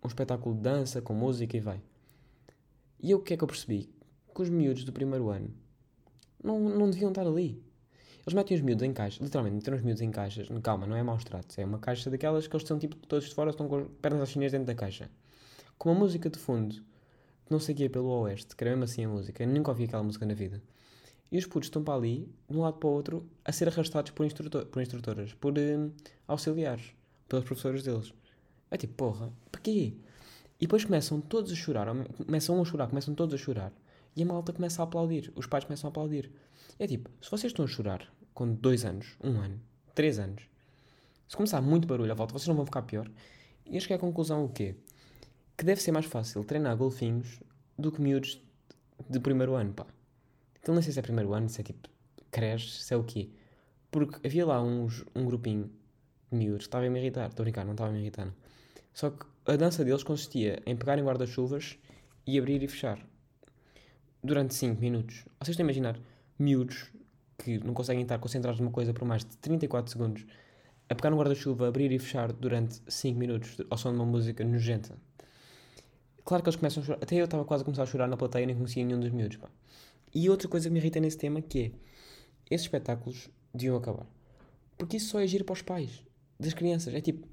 um 0.00 0.06
espetáculo 0.06 0.54
de 0.54 0.60
dança 0.60 1.02
com 1.02 1.12
música 1.12 1.56
e 1.56 1.60
vai. 1.60 1.82
E 3.00 3.10
eu 3.10 3.18
o 3.18 3.20
que 3.20 3.34
é 3.34 3.36
que 3.36 3.42
eu 3.42 3.48
percebi? 3.48 3.92
Que 4.32 4.42
os 4.42 4.48
miúdos 4.48 4.84
do 4.84 4.92
primeiro 4.92 5.28
ano 5.28 5.52
não, 6.42 6.60
não 6.60 6.88
deviam 6.88 7.08
estar 7.08 7.26
ali. 7.26 7.60
Eles 8.24 8.34
metem 8.34 8.56
os 8.56 8.62
miúdos 8.62 8.84
em 8.84 8.92
caixas, 8.92 9.20
literalmente, 9.20 9.56
metem 9.56 9.74
os 9.74 9.82
miúdos 9.82 10.02
em 10.02 10.12
caixas. 10.12 10.46
Calma, 10.62 10.86
não 10.86 10.94
é 10.94 11.02
maus 11.02 11.24
tratos, 11.24 11.58
é 11.58 11.64
uma 11.64 11.80
caixa 11.80 12.08
daquelas 12.08 12.46
que 12.46 12.54
eles 12.54 12.62
estão 12.62 12.78
tipo 12.78 12.94
todos 13.08 13.28
de 13.28 13.34
fora, 13.34 13.50
estão 13.50 13.66
com 13.66 13.78
as 13.78 13.88
pernas 14.00 14.22
às 14.22 14.28
chinesas 14.28 14.52
dentro 14.52 14.68
da 14.68 14.74
caixa. 14.76 15.10
Com 15.76 15.90
uma 15.90 15.98
música 15.98 16.30
de 16.30 16.38
fundo, 16.38 16.76
não 17.50 17.58
sei 17.58 17.74
o 17.74 17.78
que 17.78 17.84
é 17.84 17.88
pelo 17.88 18.06
Oeste, 18.20 18.54
que 18.54 18.62
era 18.62 18.70
mesmo 18.70 18.84
assim 18.84 19.04
a 19.04 19.08
música, 19.08 19.42
eu 19.42 19.48
nunca 19.48 19.72
ouvi 19.72 19.82
aquela 19.82 20.04
música 20.04 20.24
na 20.24 20.34
vida. 20.34 20.62
E 21.30 21.38
os 21.38 21.46
putos 21.46 21.66
estão 21.66 21.84
para 21.84 21.94
ali, 21.94 22.28
de 22.48 22.56
um 22.56 22.62
lado 22.62 22.78
para 22.78 22.88
o 22.88 22.92
outro, 22.92 23.28
a 23.44 23.52
ser 23.52 23.68
arrastados 23.68 24.10
por, 24.12 24.24
instrutor, 24.24 24.66
por 24.66 24.80
instrutoras, 24.80 25.34
por 25.34 25.58
um, 25.58 25.92
auxiliares, 26.26 26.92
pelos 27.28 27.44
professores 27.44 27.82
deles. 27.82 28.14
É 28.70 28.76
tipo, 28.76 28.94
porra, 28.94 29.32
para 29.50 29.60
quê? 29.60 29.94
E 30.60 30.66
depois 30.66 30.84
começam 30.84 31.20
todos 31.20 31.52
a 31.52 31.54
chorar, 31.54 31.86
começam 32.24 32.60
a 32.60 32.64
chorar, 32.64 32.88
começam 32.88 33.14
todos 33.14 33.34
a 33.34 33.38
chorar. 33.38 33.72
E 34.16 34.22
a 34.22 34.26
malta 34.26 34.52
começa 34.52 34.82
a 34.82 34.84
aplaudir, 34.84 35.32
os 35.36 35.46
pais 35.46 35.64
começam 35.64 35.88
a 35.88 35.90
aplaudir. 35.90 36.30
É 36.78 36.86
tipo, 36.86 37.10
se 37.22 37.30
vocês 37.30 37.52
estão 37.52 37.64
a 37.64 37.68
chorar 37.68 38.12
com 38.34 38.52
dois 38.52 38.84
anos, 38.84 39.16
um 39.22 39.38
ano, 39.38 39.60
três 39.94 40.18
anos, 40.18 40.42
se 41.28 41.36
começar 41.36 41.60
muito 41.60 41.86
barulho 41.86 42.10
à 42.10 42.14
volta, 42.14 42.32
vocês 42.32 42.48
não 42.48 42.56
vão 42.56 42.64
ficar 42.64 42.82
pior. 42.82 43.08
E 43.66 43.76
acho 43.76 43.86
que 43.86 43.92
é 43.92 43.96
a 43.96 43.98
conclusão 43.98 44.44
o 44.44 44.48
quê? 44.48 44.74
Que 45.56 45.64
deve 45.64 45.82
ser 45.82 45.92
mais 45.92 46.06
fácil 46.06 46.42
treinar 46.42 46.76
golfinhos 46.76 47.40
do 47.78 47.92
que 47.92 48.00
miúdos 48.00 48.42
de 49.08 49.20
primeiro 49.20 49.54
ano, 49.54 49.74
pá. 49.74 49.86
Então 50.60 50.74
não 50.74 50.82
sei 50.82 50.92
se 50.92 50.98
é 50.98 51.02
primeiro 51.02 51.32
ano, 51.32 51.48
se 51.48 51.60
é 51.60 51.64
tipo, 51.64 51.88
cresce, 52.30 52.82
se 52.82 52.94
é 52.94 52.96
o 52.96 53.04
quê. 53.04 53.30
Porque 53.90 54.26
havia 54.26 54.46
lá 54.46 54.62
uns, 54.62 55.04
um 55.14 55.24
grupinho 55.24 55.70
de 56.30 56.38
miúdos 56.38 56.64
que 56.64 56.68
estava 56.68 56.86
a 56.86 56.90
me 56.90 56.98
irritar. 56.98 57.28
Estou 57.28 57.42
a 57.42 57.44
brincar, 57.44 57.64
não 57.64 57.72
estava 57.72 57.90
a 57.90 57.92
me 57.92 58.00
irritar. 58.00 58.32
Só 58.92 59.10
que 59.10 59.26
a 59.46 59.56
dança 59.56 59.84
deles 59.84 60.02
consistia 60.02 60.62
em 60.66 60.76
pegarem 60.76 61.04
guarda-chuvas 61.04 61.78
e 62.26 62.38
abrir 62.38 62.62
e 62.62 62.68
fechar. 62.68 62.98
Durante 64.22 64.54
5 64.54 64.80
minutos. 64.80 65.24
Vocês 65.40 65.50
estão 65.50 65.64
a 65.64 65.66
imaginar 65.66 65.98
miúdos 66.38 66.90
que 67.38 67.58
não 67.58 67.72
conseguem 67.72 68.02
estar 68.02 68.18
concentrados 68.18 68.60
numa 68.60 68.72
coisa 68.72 68.92
por 68.92 69.06
mais 69.06 69.24
de 69.24 69.36
34 69.38 69.90
segundos 69.90 70.26
a 70.88 70.94
pegar 70.94 71.10
no 71.10 71.18
guarda-chuva, 71.18 71.68
abrir 71.68 71.92
e 71.92 71.98
fechar 71.98 72.32
durante 72.32 72.82
5 72.88 73.18
minutos 73.18 73.56
ao 73.70 73.78
som 73.78 73.90
de 73.90 73.96
uma 73.96 74.06
música 74.06 74.44
nojenta. 74.44 74.96
Claro 76.24 76.42
que 76.42 76.48
eles 76.48 76.56
começam 76.56 76.82
a 76.82 76.86
chorar. 76.86 76.98
Até 77.02 77.16
eu 77.16 77.24
estava 77.24 77.44
quase 77.44 77.62
a 77.62 77.64
começar 77.64 77.82
a 77.82 77.86
chorar 77.86 78.06
na 78.06 78.16
plateia 78.16 78.42
e 78.42 78.46
nem 78.46 78.56
conhecia 78.56 78.84
nenhum 78.84 79.00
dos 79.00 79.10
miúdos. 79.10 79.36
Pá. 79.36 79.48
E 80.18 80.28
outra 80.28 80.48
coisa 80.48 80.68
que 80.68 80.72
me 80.72 80.80
irrita 80.80 81.00
nesse 81.00 81.18
tema 81.18 81.40
que 81.40 81.60
é 81.60 81.72
esses 82.50 82.66
espetáculos 82.66 83.28
deviam 83.54 83.76
acabar. 83.76 84.06
Porque 84.76 84.96
isso 84.96 85.10
só 85.10 85.20
é 85.20 85.26
giro 85.26 85.44
para 85.44 85.52
os 85.52 85.62
pais 85.62 86.02
das 86.40 86.54
crianças. 86.54 86.94
É 86.94 87.00
tipo, 87.00 87.28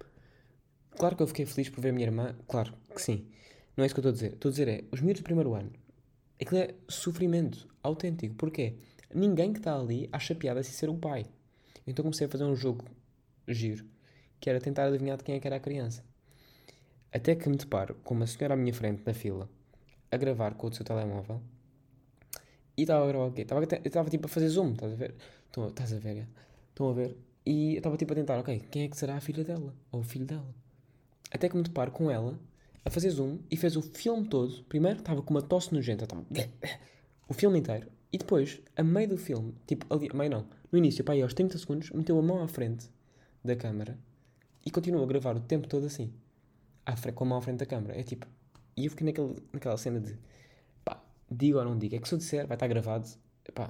Claro 0.98 1.16
que 1.16 1.24
eu 1.24 1.28
fiquei 1.28 1.46
feliz 1.46 1.68
por 1.70 1.82
ver 1.82 1.90
a 1.90 1.92
minha 1.92 2.08
irmã, 2.08 2.36
claro 2.48 2.74
que 2.94 3.02
sim. 3.02 3.28
Não 3.76 3.84
é 3.84 3.86
isso 3.86 3.94
que 3.94 4.00
eu 4.00 4.02
estou 4.02 4.12
a 4.12 4.14
dizer. 4.14 4.34
Estou 4.34 4.50
a 4.50 4.52
dizer 4.52 4.68
é, 4.70 4.84
os 4.92 5.02
miúdos 5.02 5.22
do 5.22 5.26
primeiro 5.26 5.54
ano, 5.54 5.72
aquilo 6.42 6.62
é 6.62 6.74
sofrimento 6.88 7.68
autêntico. 7.84 8.36
Porquê? 8.36 8.78
Ninguém 9.14 9.52
que 9.52 9.60
está 9.60 9.78
ali 9.78 10.08
acha 10.12 10.34
piada 10.34 10.64
se 10.64 10.72
ser 10.72 10.90
o 10.90 10.96
pai. 10.96 11.26
Então 11.86 12.04
comecei 12.04 12.28
a 12.28 12.30
fazer 12.30 12.46
um 12.46 12.56
jogo 12.56 12.86
giro, 13.48 13.86
que 14.40 14.50
era 14.50 14.62
tentar 14.62 14.86
adivinhar 14.86 15.18
de 15.18 15.24
quem 15.26 15.36
é 15.36 15.40
que 15.40 15.48
era 15.48 15.58
a 15.58 15.60
criança. 15.60 16.04
Até 17.12 17.36
que 17.36 17.50
me 17.50 17.58
deparo 17.58 17.96
com 18.04 18.14
uma 18.14 18.26
senhora 18.26 18.54
à 18.54 18.58
minha 18.58 18.74
frente 18.74 19.04
na 19.06 19.14
fila, 19.14 19.50
a 20.10 20.18
gravar 20.18 20.54
com 20.54 20.68
o 20.68 20.74
seu 20.74 20.86
telemóvel, 20.86 21.42
e 22.78 22.82
estava 22.82 23.06
a 23.06 23.08
gravar 23.08 23.26
o 23.26 23.32
quê? 23.32 23.42
Estava 23.42 24.10
tipo 24.10 24.26
a 24.26 24.30
fazer 24.30 24.50
zoom, 24.50 24.74
estás 24.74 24.92
a 24.92 24.96
ver? 24.96 25.16
Estás 25.48 25.94
a 25.94 25.98
ver, 25.98 26.28
Estão 26.70 26.90
a 26.90 26.94
ver? 26.94 27.18
E 27.46 27.76
estava 27.76 27.96
tipo 27.96 28.12
a 28.12 28.16
tentar, 28.16 28.40
ok, 28.40 28.64
quem 28.70 28.84
é 28.84 28.88
que 28.88 28.98
será 28.98 29.16
a 29.16 29.22
filha 29.22 29.44
dela? 29.44 29.74
Ou 29.92 30.02
o 30.02 30.04
filho 30.04 30.26
dela? 30.26 30.54
Até 31.32 31.48
que 31.48 31.56
me 31.56 31.64
deparo 31.64 31.92
com 31.92 32.12
ela 32.12 32.40
a 32.84 32.90
fazer 32.90 33.10
zoom 33.10 33.40
e 33.50 33.58
fez 33.58 33.76
o 33.76 33.82
filme 33.82 34.28
todo. 34.28 34.64
Primeiro 34.66 35.00
estava 35.00 35.22
com 35.22 35.34
uma 35.34 35.42
tosse 35.42 35.74
nojenta, 35.74 36.04
estava 36.04 36.24
o 37.28 37.34
filme 37.34 37.60
inteiro. 37.60 37.88
E 38.12 38.18
depois, 38.18 38.62
a 38.76 38.84
meio 38.84 39.10
do 39.10 39.18
filme, 39.18 39.54
tipo, 39.68 39.86
ali, 39.94 40.10
meio 40.14 40.32
não, 40.32 40.46
no 40.72 40.78
início, 40.78 41.04
pá, 41.04 41.14
aos 41.14 41.34
30 41.34 41.58
segundos, 41.58 41.92
meteu 41.92 42.18
a 42.18 42.22
mão 42.22 42.42
à 42.42 42.48
frente 42.48 42.90
da 43.44 43.56
câmara 43.56 43.98
e 44.66 44.72
continuou 44.72 45.04
a 45.04 45.08
gravar 45.08 45.36
o 45.36 45.40
tempo 45.40 45.68
todo 45.68 45.86
assim, 45.86 46.12
à 46.86 46.94
com 47.12 47.24
a 47.24 47.28
mão 47.28 47.38
à 47.38 47.42
frente 47.42 47.60
da 47.60 47.66
câmara. 47.66 48.00
É 48.00 48.04
tipo, 48.04 48.26
e 48.76 48.86
eu 48.86 48.92
fiquei 48.92 49.06
naquele, 49.06 49.36
naquela 49.54 49.78
cena 49.78 50.00
de, 50.00 50.18
digo 51.36 51.60
ou 51.60 51.66
não 51.66 51.78
digo, 51.78 51.96
é 51.96 52.00
que 52.00 52.08
se 52.08 52.14
eu 52.14 52.18
disser 52.18 52.48
vai 52.48 52.56
estar 52.56 52.68
gravado, 52.68 53.08
pá. 53.54 53.70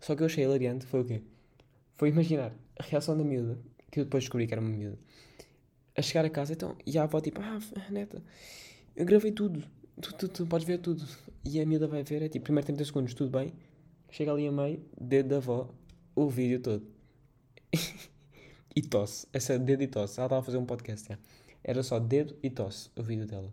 Só 0.00 0.14
que 0.14 0.22
eu 0.22 0.26
achei 0.26 0.44
hilariante 0.44 0.86
foi 0.86 1.00
o 1.00 1.04
quê? 1.04 1.22
Foi 1.94 2.08
imaginar 2.08 2.52
a 2.78 2.82
reação 2.82 3.16
da 3.16 3.24
miúda, 3.24 3.58
que 3.90 4.00
eu 4.00 4.04
depois 4.04 4.24
descobri 4.24 4.46
que 4.46 4.54
era 4.54 4.60
uma 4.60 4.70
miúda, 4.70 4.98
a 5.96 6.02
chegar 6.02 6.24
a 6.24 6.30
casa, 6.30 6.52
então, 6.52 6.76
e 6.86 6.98
a 6.98 7.04
avó 7.04 7.20
tipo, 7.20 7.40
ah, 7.40 7.58
neta, 7.90 8.22
eu 8.94 9.06
gravei 9.06 9.32
tudo, 9.32 9.64
tu, 10.00 10.14
tu, 10.14 10.28
tu 10.28 10.46
podes 10.46 10.66
ver 10.66 10.78
tudo. 10.78 11.06
E 11.44 11.60
a 11.60 11.66
miúda 11.66 11.86
vai 11.86 12.02
ver, 12.02 12.22
é 12.22 12.28
tipo, 12.28 12.44
primeiro 12.44 12.66
30 12.66 12.84
segundos, 12.84 13.14
tudo 13.14 13.30
bem. 13.30 13.52
Chega 14.10 14.32
ali 14.32 14.46
a 14.46 14.52
meio, 14.52 14.82
dedo 15.00 15.28
da 15.28 15.36
avó, 15.36 15.72
o 16.14 16.28
vídeo 16.28 16.60
todo. 16.60 16.86
e 18.74 18.82
tosse, 18.82 19.26
essa 19.32 19.58
dedo 19.58 19.82
e 19.82 19.86
tosse. 19.86 20.18
Ela 20.18 20.26
estava 20.26 20.40
a 20.40 20.42
fazer 20.42 20.58
um 20.58 20.66
podcast, 20.66 21.08
já. 21.08 21.18
Era 21.62 21.82
só 21.82 21.98
dedo 21.98 22.36
e 22.42 22.50
tosse, 22.50 22.90
o 22.96 23.02
vídeo 23.02 23.26
dela. 23.26 23.52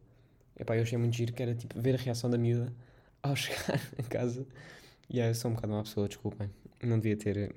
Epá, 0.59 0.75
eu 0.75 0.83
achei 0.83 0.97
muito 0.97 1.15
giro, 1.15 1.33
que 1.33 1.41
era 1.41 1.55
tipo, 1.55 1.79
ver 1.79 1.95
a 1.95 1.97
reação 1.97 2.29
da 2.29 2.37
miúda 2.37 2.73
ao 3.23 3.35
chegar 3.35 3.81
a 3.97 4.03
casa. 4.03 4.45
E 5.09 5.21
aí, 5.21 5.29
eu 5.29 5.35
sou 5.35 5.49
um 5.49 5.55
bocado 5.55 5.73
uma 5.73 5.83
pessoa, 5.83 6.07
desculpem. 6.07 6.49
Não 6.83 6.99
devia 6.99 7.17
ter 7.17 7.55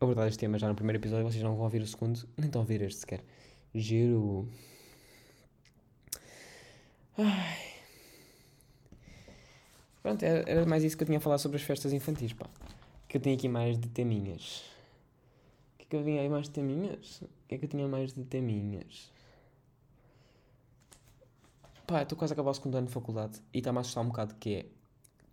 abordado 0.00 0.28
este 0.28 0.38
tema 0.38 0.58
já 0.58 0.68
no 0.68 0.74
primeiro 0.74 0.98
episódio, 0.98 1.30
vocês 1.30 1.42
não 1.42 1.54
vão 1.54 1.64
ouvir 1.64 1.80
o 1.80 1.86
segundo, 1.86 2.28
nem 2.36 2.46
estão 2.46 2.60
a 2.60 2.64
ouvir 2.64 2.82
este 2.82 3.00
sequer. 3.00 3.22
Giro. 3.74 4.48
Ai. 7.16 7.70
Pronto, 10.02 10.22
era, 10.24 10.66
mais 10.66 10.82
isso 10.82 10.96
que 10.96 11.02
eu 11.02 11.06
tinha 11.06 11.18
a 11.18 11.20
falar 11.20 11.38
sobre 11.38 11.58
as 11.58 11.62
festas 11.62 11.92
infantis, 11.92 12.32
pá. 12.32 12.46
Que 13.06 13.18
eu 13.18 13.20
tinha 13.20 13.34
aqui 13.34 13.48
mais 13.48 13.78
de 13.78 13.88
teminhas. 13.88 14.64
O 15.74 15.78
que 15.78 15.84
é 15.84 15.86
que 15.90 15.96
eu 15.96 16.04
tinha 16.04 16.22
aí 16.22 16.28
mais 16.28 16.46
de 16.46 16.50
teminhas? 16.50 17.20
O 17.22 17.48
que 17.48 17.54
é 17.54 17.58
que 17.58 17.64
eu 17.66 17.68
tinha 17.68 17.86
mais 17.86 18.12
de 18.12 18.24
teminhas? 18.24 19.12
Pá, 21.86 22.02
estou 22.02 22.16
quase 22.16 22.32
a 22.32 22.34
acabar 22.34 22.50
o 22.50 22.54
segundo 22.54 22.76
ano 22.76 22.86
de 22.86 22.92
faculdade 22.92 23.40
e 23.52 23.58
está-me 23.58 23.78
a 23.78 23.80
assustar 23.82 24.02
um 24.02 24.08
bocado 24.08 24.34
que 24.36 24.54
é 24.54 24.66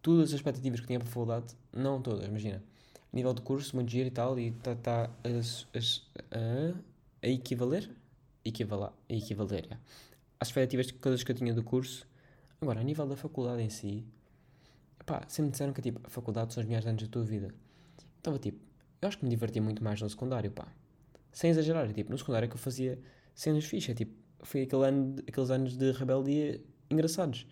todas 0.01 0.29
as 0.29 0.35
expectativas 0.35 0.79
que 0.79 0.87
tinha 0.87 0.99
para 0.99 1.07
a 1.07 1.11
faculdade, 1.11 1.55
não 1.73 2.01
todas, 2.01 2.25
imagina. 2.27 2.63
Nível 3.11 3.33
de 3.33 3.41
curso, 3.41 3.75
muito 3.75 3.89
giro 3.89 4.07
e 4.07 4.11
tal, 4.11 4.37
e 4.39 4.49
está 4.49 4.75
tá 4.75 5.09
a, 5.23 6.37
a, 6.37 6.73
a 7.23 7.27
equivaler 7.27 7.89
equivaler, 8.47 8.91
equivaler 9.09 9.65
yeah, 9.65 9.79
às 10.39 10.47
expectativas 10.47 10.91
coisas 10.91 11.23
que 11.23 11.31
eu 11.31 11.35
tinha 11.35 11.53
do 11.53 11.63
curso. 11.63 12.07
Agora, 12.61 12.79
a 12.79 12.83
nível 12.83 13.05
da 13.05 13.15
faculdade 13.15 13.61
em 13.61 13.69
si, 13.69 14.05
pá, 15.05 15.23
sempre 15.27 15.51
disseram 15.51 15.73
que 15.73 15.81
tipo, 15.81 15.99
a 16.03 16.09
faculdade 16.09 16.53
são 16.53 16.61
os 16.61 16.67
melhores 16.67 16.87
anos 16.87 17.03
da 17.03 17.09
tua 17.09 17.23
vida. 17.23 17.53
Estava 18.17 18.39
tipo, 18.39 18.59
eu 19.01 19.07
acho 19.07 19.17
que 19.17 19.25
me 19.25 19.29
divertia 19.29 19.61
muito 19.61 19.83
mais 19.83 20.01
no 20.01 20.09
secundário, 20.09 20.51
pá. 20.51 20.67
Sem 21.31 21.51
exagerar, 21.51 21.91
tipo, 21.93 22.09
no 22.09 22.17
secundário 22.17 22.45
é 22.45 22.49
que 22.49 22.55
eu 22.55 22.59
fazia 22.59 22.99
cenas 23.35 23.65
fixas, 23.65 23.95
tipo, 23.95 24.13
foi 24.41 24.63
aquele 24.63 24.85
ano, 24.85 25.15
aqueles 25.27 25.49
anos 25.49 25.77
de 25.77 25.91
rebeldia 25.91 26.61
engraçados. 26.89 27.45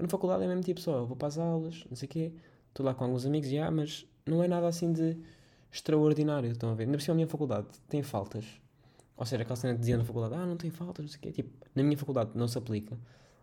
Na 0.00 0.08
faculdade 0.08 0.42
é 0.44 0.46
mesmo 0.46 0.62
tipo 0.62 0.80
só, 0.80 0.98
eu 0.98 1.06
vou 1.06 1.16
para 1.16 1.28
as 1.28 1.38
aulas, 1.38 1.84
não 1.88 1.96
sei 1.96 2.06
o 2.06 2.10
quê, 2.10 2.32
estou 2.68 2.84
lá 2.84 2.94
com 2.94 3.04
alguns 3.04 3.26
amigos, 3.26 3.50
já, 3.50 3.70
mas 3.70 4.06
não 4.26 4.42
é 4.42 4.48
nada 4.48 4.66
assim 4.66 4.92
de 4.92 5.16
extraordinário, 5.70 6.50
estão 6.50 6.70
a 6.70 6.74
ver? 6.74 6.84
Ainda 6.84 6.96
por 6.96 7.02
cima 7.02 7.14
a 7.14 7.16
minha 7.16 7.28
faculdade 7.28 7.68
tem 7.88 8.02
faltas, 8.02 8.44
ou 9.20 9.26
seja, 9.26 9.42
aquela 9.42 9.56
cena 9.56 9.74
que 9.74 9.80
dizia 9.80 9.98
na 9.98 10.04
faculdade, 10.04 10.34
ah, 10.34 10.46
não 10.46 10.56
tem 10.56 10.70
faltas, 10.70 11.04
não 11.04 11.10
sei 11.10 11.18
o 11.18 11.20
quê. 11.20 11.30
Tipo, 11.30 11.50
na 11.74 11.82
minha 11.82 11.98
faculdade 11.98 12.30
não 12.34 12.48
se 12.48 12.56
aplica. 12.56 12.98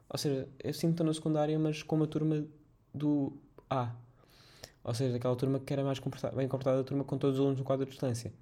Ou 0.10 0.18
seja, 0.18 0.50
eu 0.64 0.74
sinto 0.74 0.92
estou 0.94 1.06
na 1.06 1.14
secundária, 1.14 1.60
mas 1.60 1.84
com 1.84 1.96
uma 1.96 2.08
turma 2.08 2.48
do 2.92 3.34
A. 3.70 3.94
Ou 4.84 4.94
seja, 4.96 5.18
aquela 5.18 5.36
turma 5.36 5.60
que 5.60 5.72
era 5.72 5.84
mais 5.84 6.00
comportada, 6.00 6.36
bem 6.36 6.48
comportada 6.48 6.78
da 6.78 6.84
turma 6.84 7.04
com 7.04 7.16
todos 7.20 7.36
os 7.36 7.42
alunos 7.42 7.60
no 7.60 7.64
quadro 7.64 7.86
de 7.86 7.92
distância. 7.92 8.34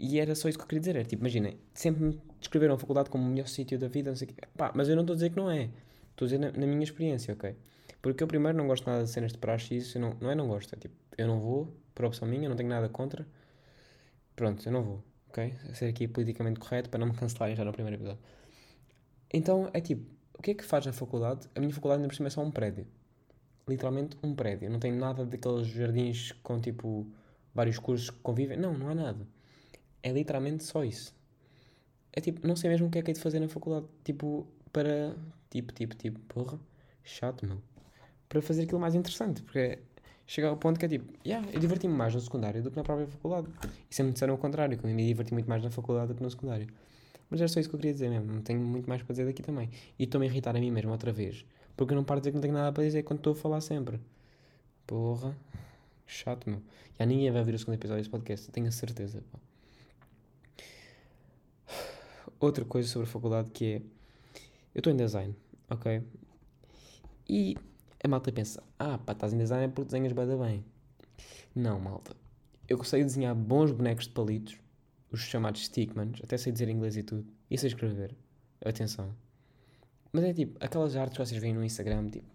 E 0.00 0.18
era 0.18 0.34
só 0.34 0.48
isso 0.48 0.56
que 0.56 0.64
eu 0.64 0.68
queria 0.68 0.80
dizer. 0.80 0.96
Era 0.96 1.04
tipo, 1.04 1.20
imaginem, 1.22 1.58
sempre 1.74 2.04
me 2.04 2.20
descreveram 2.40 2.74
a 2.74 2.78
faculdade 2.78 3.10
como 3.10 3.22
o 3.22 3.26
melhor 3.26 3.46
sítio 3.46 3.78
da 3.78 3.88
vida, 3.88 4.10
não 4.10 4.16
sei 4.16 4.28
o 4.28 4.32
quê. 4.32 4.40
Pá, 4.56 4.72
mas 4.74 4.88
eu 4.88 4.96
não 4.96 5.02
estou 5.02 5.12
a 5.12 5.16
dizer 5.16 5.28
que 5.28 5.36
não 5.36 5.50
é. 5.50 5.68
Estou 6.14 6.26
a 6.26 6.28
dizer 6.28 6.38
na, 6.38 6.52
na, 6.52 6.66
minha 6.66 6.82
experiência, 6.82 7.34
ok? 7.34 7.56
Porque 8.00 8.22
eu 8.22 8.28
primeiro 8.28 8.56
não 8.56 8.66
gosto 8.66 8.86
nada 8.88 9.04
de 9.04 9.10
cenas 9.10 9.32
de 9.32 9.38
praxe 9.38 9.76
isso. 9.76 9.98
Não, 9.98 10.16
não 10.20 10.30
é 10.30 10.34
não 10.34 10.48
gosto, 10.48 10.74
é 10.74 10.78
tipo, 10.78 10.94
eu 11.18 11.26
não 11.26 11.40
vou, 11.40 11.74
por 11.94 12.04
opção 12.06 12.26
minha, 12.28 12.48
não 12.48 12.56
tenho 12.56 12.68
nada 12.68 12.88
contra. 12.88 13.26
Pronto, 14.36 14.66
eu 14.66 14.72
não 14.72 14.82
vou 14.82 15.02
ok? 15.34 15.52
Ser 15.74 15.86
aqui 15.86 16.06
politicamente 16.06 16.60
correto 16.60 16.88
para 16.88 17.00
não 17.00 17.08
me 17.08 17.14
cancelarem 17.18 17.56
já 17.56 17.64
no 17.64 17.72
primeiro 17.72 17.96
episódio. 17.96 18.22
Então 19.32 19.68
é 19.72 19.80
tipo, 19.80 20.08
o 20.38 20.42
que 20.42 20.52
é 20.52 20.54
que 20.54 20.64
faz 20.64 20.86
a 20.86 20.92
faculdade? 20.92 21.48
A 21.54 21.60
minha 21.60 21.72
faculdade 21.72 21.98
ainda 21.98 22.08
por 22.08 22.14
cima 22.14 22.28
é 22.28 22.30
só 22.30 22.42
um 22.42 22.50
prédio. 22.50 22.86
Literalmente 23.68 24.16
um 24.22 24.34
prédio. 24.34 24.70
Não 24.70 24.78
tem 24.78 24.92
nada 24.92 25.24
daqueles 25.24 25.66
jardins 25.66 26.32
com 26.42 26.60
tipo 26.60 27.06
vários 27.52 27.78
cursos 27.78 28.10
que 28.10 28.18
convivem. 28.20 28.56
Não, 28.56 28.76
não 28.76 28.88
há 28.88 28.94
nada. 28.94 29.26
É 30.02 30.12
literalmente 30.12 30.62
só 30.62 30.84
isso. 30.84 31.14
É 32.12 32.20
tipo, 32.20 32.46
não 32.46 32.54
sei 32.54 32.70
mesmo 32.70 32.86
o 32.86 32.90
que 32.90 32.98
é 32.98 33.02
que 33.02 33.10
é 33.10 33.14
de 33.14 33.20
fazer 33.20 33.40
na 33.40 33.48
faculdade. 33.48 33.86
Tipo, 34.04 34.46
para. 34.72 35.16
Tipo, 35.54 35.72
tipo, 35.72 35.94
tipo, 35.94 36.18
porra. 36.20 36.58
Chato, 37.04 37.46
meu. 37.46 37.58
Para 38.28 38.42
fazer 38.42 38.64
aquilo 38.64 38.80
mais 38.80 38.96
interessante. 38.96 39.40
Porque 39.40 39.78
chega 40.26 40.48
ao 40.48 40.56
ponto 40.56 40.80
que 40.80 40.84
é 40.84 40.88
tipo, 40.88 41.12
yeah, 41.24 41.48
eu 41.52 41.60
diverti-me 41.60 41.94
mais 41.94 42.12
no 42.12 42.20
secundário 42.20 42.60
do 42.60 42.72
que 42.72 42.76
na 42.76 42.82
própria 42.82 43.06
faculdade. 43.06 43.46
E 43.88 43.94
sempre 43.94 44.08
me 44.08 44.12
disseram 44.14 44.34
o 44.34 44.38
contrário, 44.38 44.76
que 44.76 44.84
eu 44.84 44.90
me 44.90 45.06
diverti 45.06 45.32
muito 45.32 45.48
mais 45.48 45.62
na 45.62 45.70
faculdade 45.70 46.08
do 46.08 46.16
que 46.16 46.22
no 46.24 46.28
secundário. 46.28 46.66
Mas 47.30 47.40
era 47.40 47.46
só 47.46 47.60
isso 47.60 47.68
que 47.68 47.76
eu 47.76 47.78
queria 47.78 47.92
dizer 47.92 48.10
mesmo. 48.10 48.32
Não 48.32 48.42
tenho 48.42 48.58
muito 48.58 48.88
mais 48.88 49.00
para 49.00 49.12
dizer 49.12 49.26
daqui 49.26 49.44
também. 49.44 49.70
E 49.96 50.02
estou-me 50.02 50.26
a 50.26 50.28
irritar 50.28 50.56
a 50.56 50.58
mim 50.58 50.72
mesmo 50.72 50.90
outra 50.90 51.12
vez. 51.12 51.44
Porque 51.76 51.92
eu 51.92 51.96
não 51.96 52.02
paro 52.02 52.20
de 52.20 52.22
dizer 52.22 52.30
que 52.32 52.34
não 52.34 52.42
tenho 52.42 52.54
nada 52.54 52.72
para 52.72 52.82
dizer 52.82 53.04
quando 53.04 53.20
estou 53.20 53.32
a 53.32 53.36
falar 53.36 53.60
sempre. 53.60 54.00
Porra. 54.88 55.36
Chato, 56.04 56.50
meu. 56.50 56.60
Já 56.98 57.06
ninguém 57.06 57.30
vai 57.30 57.44
ver 57.44 57.54
o 57.54 57.58
segundo 57.60 57.74
episódio 57.74 58.00
desse 58.00 58.10
podcast, 58.10 58.50
tenho 58.50 58.66
a 58.66 58.72
certeza. 58.72 59.22
Outra 62.40 62.64
coisa 62.64 62.88
sobre 62.88 63.08
a 63.08 63.10
faculdade 63.10 63.50
que 63.50 63.64
é. 63.64 63.82
Eu 64.74 64.80
estou 64.80 64.92
em 64.92 64.96
design, 64.96 65.36
ok? 65.70 66.02
E 67.28 67.56
a 68.02 68.08
malta 68.08 68.32
pensa: 68.32 68.62
ah, 68.78 68.98
pá, 68.98 69.12
estás 69.12 69.32
em 69.32 69.38
design 69.38 69.66
é 69.66 69.68
porque 69.68 69.84
desenhas 69.84 70.12
bem 70.12 70.38
bem. 70.38 70.64
Não, 71.54 71.78
malta. 71.78 72.16
Eu 72.68 72.82
sei 72.82 73.04
desenhar 73.04 73.34
bons 73.36 73.70
bonecos 73.70 74.06
de 74.06 74.10
palitos, 74.10 74.58
os 75.12 75.20
chamados 75.20 75.64
stickmans, 75.64 76.20
até 76.24 76.36
sei 76.36 76.52
dizer 76.52 76.68
inglês 76.68 76.96
e 76.96 77.02
tudo, 77.02 77.24
e 77.48 77.56
sei 77.56 77.68
escrever. 77.68 78.16
Atenção. 78.64 79.14
Mas 80.12 80.24
é 80.24 80.32
tipo, 80.32 80.56
aquelas 80.64 80.96
artes 80.96 81.16
que 81.16 81.24
vocês 81.24 81.40
veem 81.40 81.54
no 81.54 81.62
Instagram, 81.62 82.08
tipo, 82.08 82.26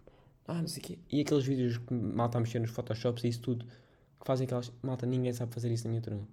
ah, 0.48 0.62
não 0.62 0.68
sei 0.68 0.82
o 0.82 0.86
quê. 0.86 1.00
E 1.12 1.22
aqueles 1.22 1.46
vídeos 1.46 1.78
que 1.78 1.94
malta 1.94 2.38
a 2.38 2.42
mexer 2.42 2.60
nos 2.60 2.72
Photoshops 2.72 3.24
e 3.24 3.28
isso 3.28 3.42
tudo, 3.42 3.66
que 3.66 4.26
fazem 4.26 4.46
aquelas. 4.46 4.72
Malta, 4.82 5.06
ninguém 5.06 5.34
sabe 5.34 5.54
fazer 5.54 5.72
isso 5.72 5.84
na 5.84 5.90
minha 5.90 6.02
turma. 6.02 6.28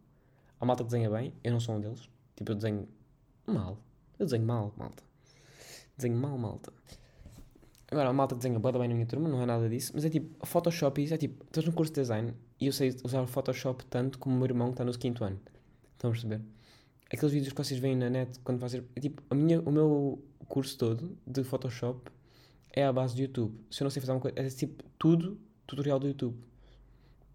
Há 0.61 0.65
malta 0.65 0.85
que 0.85 0.91
desenha 0.91 1.11
bem, 1.11 1.33
eu 1.43 1.53
não 1.53 1.61
sou 1.61 1.75
um 1.75 1.81
deles. 1.81 2.09
Tipo, 2.37 2.53
eu 2.53 2.55
desenho 2.55 2.89
mal. 3.47 3.79
Eu 4.19 4.27
desenho 4.27 4.45
mal, 4.47 4.73
malta. 4.77 5.06
Desenho 5.97 6.17
mal, 6.17 6.37
malta. 6.37 6.73
Agora, 7.91 8.09
a 8.09 8.13
malta 8.13 8.35
desenha 8.35 8.59
bem 8.59 8.73
na 8.73 8.95
minha 8.95 9.07
turma, 9.07 9.29
não 9.29 9.41
é 9.41 9.47
nada 9.47 9.69
disso, 9.69 9.93
mas 9.95 10.05
é 10.05 10.11
tipo, 10.11 10.45
Photoshop, 10.45 11.03
isso 11.03 11.15
é 11.15 11.17
tipo, 11.17 11.45
estás 11.45 11.65
no 11.65 11.73
curso 11.73 11.93
de 11.93 12.01
design 12.01 12.35
e 12.61 12.67
eu 12.67 12.73
sei 12.73 12.97
usar 13.05 13.23
o 13.23 13.27
Photoshop 13.29 13.85
tanto 13.87 14.19
como 14.19 14.35
o 14.35 14.39
meu 14.39 14.47
irmão 14.47 14.69
que 14.69 14.75
está 14.75 14.85
no 14.85 14.93
quinto 14.93 15.23
ano. 15.23 15.41
Estão 15.93 16.11
a 16.11 16.13
perceber? 16.13 16.41
Aqueles 17.13 17.33
vídeos 17.33 17.53
que 17.53 17.65
vocês 17.65 17.79
veem 17.79 17.95
na 17.95 18.11
net 18.11 18.41
quando 18.41 18.59
vocês. 18.59 18.83
É 18.97 19.01
tipo, 19.01 19.23
a 19.31 19.35
minha, 19.35 19.61
o 19.61 19.71
meu 19.71 20.23
curso 20.49 20.77
todo 20.77 21.17
de 21.27 21.45
Photoshop 21.45 22.11
é 22.73 22.85
à 22.85 22.93
base 22.93 23.15
do 23.15 23.23
YouTube. 23.23 23.55
Se 23.71 23.83
eu 23.83 23.85
não 23.85 23.91
sei 23.91 24.01
fazer 24.01 24.13
uma 24.13 24.21
coisa, 24.21 24.39
é 24.39 24.49
tipo 24.49 24.83
tudo 24.99 25.39
tutorial 25.67 26.01
do 26.01 26.09
YouTube. 26.09 26.37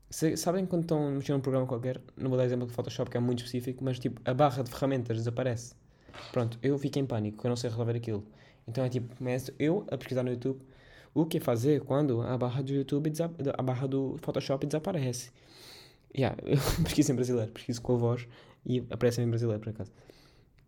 Se, 0.09 0.35
sabem 0.35 0.65
quando 0.65 0.81
estão 0.81 1.11
mexer 1.11 1.31
num 1.31 1.39
programa 1.39 1.65
qualquer, 1.65 2.01
não 2.17 2.29
vou 2.29 2.37
dar 2.37 2.43
exemplo 2.43 2.67
de 2.67 2.73
Photoshop 2.73 3.09
que 3.09 3.15
é 3.15 3.19
muito 3.19 3.39
específico, 3.39 3.83
mas 3.83 3.97
tipo, 3.97 4.21
a 4.25 4.33
barra 4.33 4.63
de 4.63 4.69
ferramentas 4.69 5.17
desaparece. 5.17 5.73
Pronto, 6.33 6.59
eu 6.61 6.77
fico 6.77 6.99
em 6.99 7.05
pânico, 7.05 7.47
eu 7.47 7.49
não 7.49 7.55
sei 7.55 7.69
resolver 7.69 7.95
aquilo. 7.95 8.27
Então 8.67 8.83
é 8.83 8.89
tipo, 8.89 9.15
começo 9.15 9.53
eu 9.57 9.85
a 9.89 9.97
pesquisar 9.97 10.23
no 10.23 10.31
YouTube 10.31 10.61
o 11.13 11.25
que 11.25 11.39
fazer 11.39 11.81
quando 11.81 12.21
a 12.21 12.37
barra 12.37 12.61
do 12.61 12.73
YouTube, 12.73 13.11
a 13.57 13.61
barra 13.63 13.87
do 13.87 14.17
Photoshop 14.21 14.65
desaparece. 14.65 15.31
Yeah, 16.15 16.37
eu 16.45 16.57
pesquiso 16.83 17.11
em 17.11 17.15
brasileiro, 17.15 17.51
pesquiso 17.51 17.81
com 17.81 17.95
a 17.95 17.97
voz 17.97 18.27
e 18.65 18.79
aparece 18.89 19.21
em 19.21 19.29
brasileiro 19.29 19.61
por 19.61 19.69
acaso. 19.69 19.91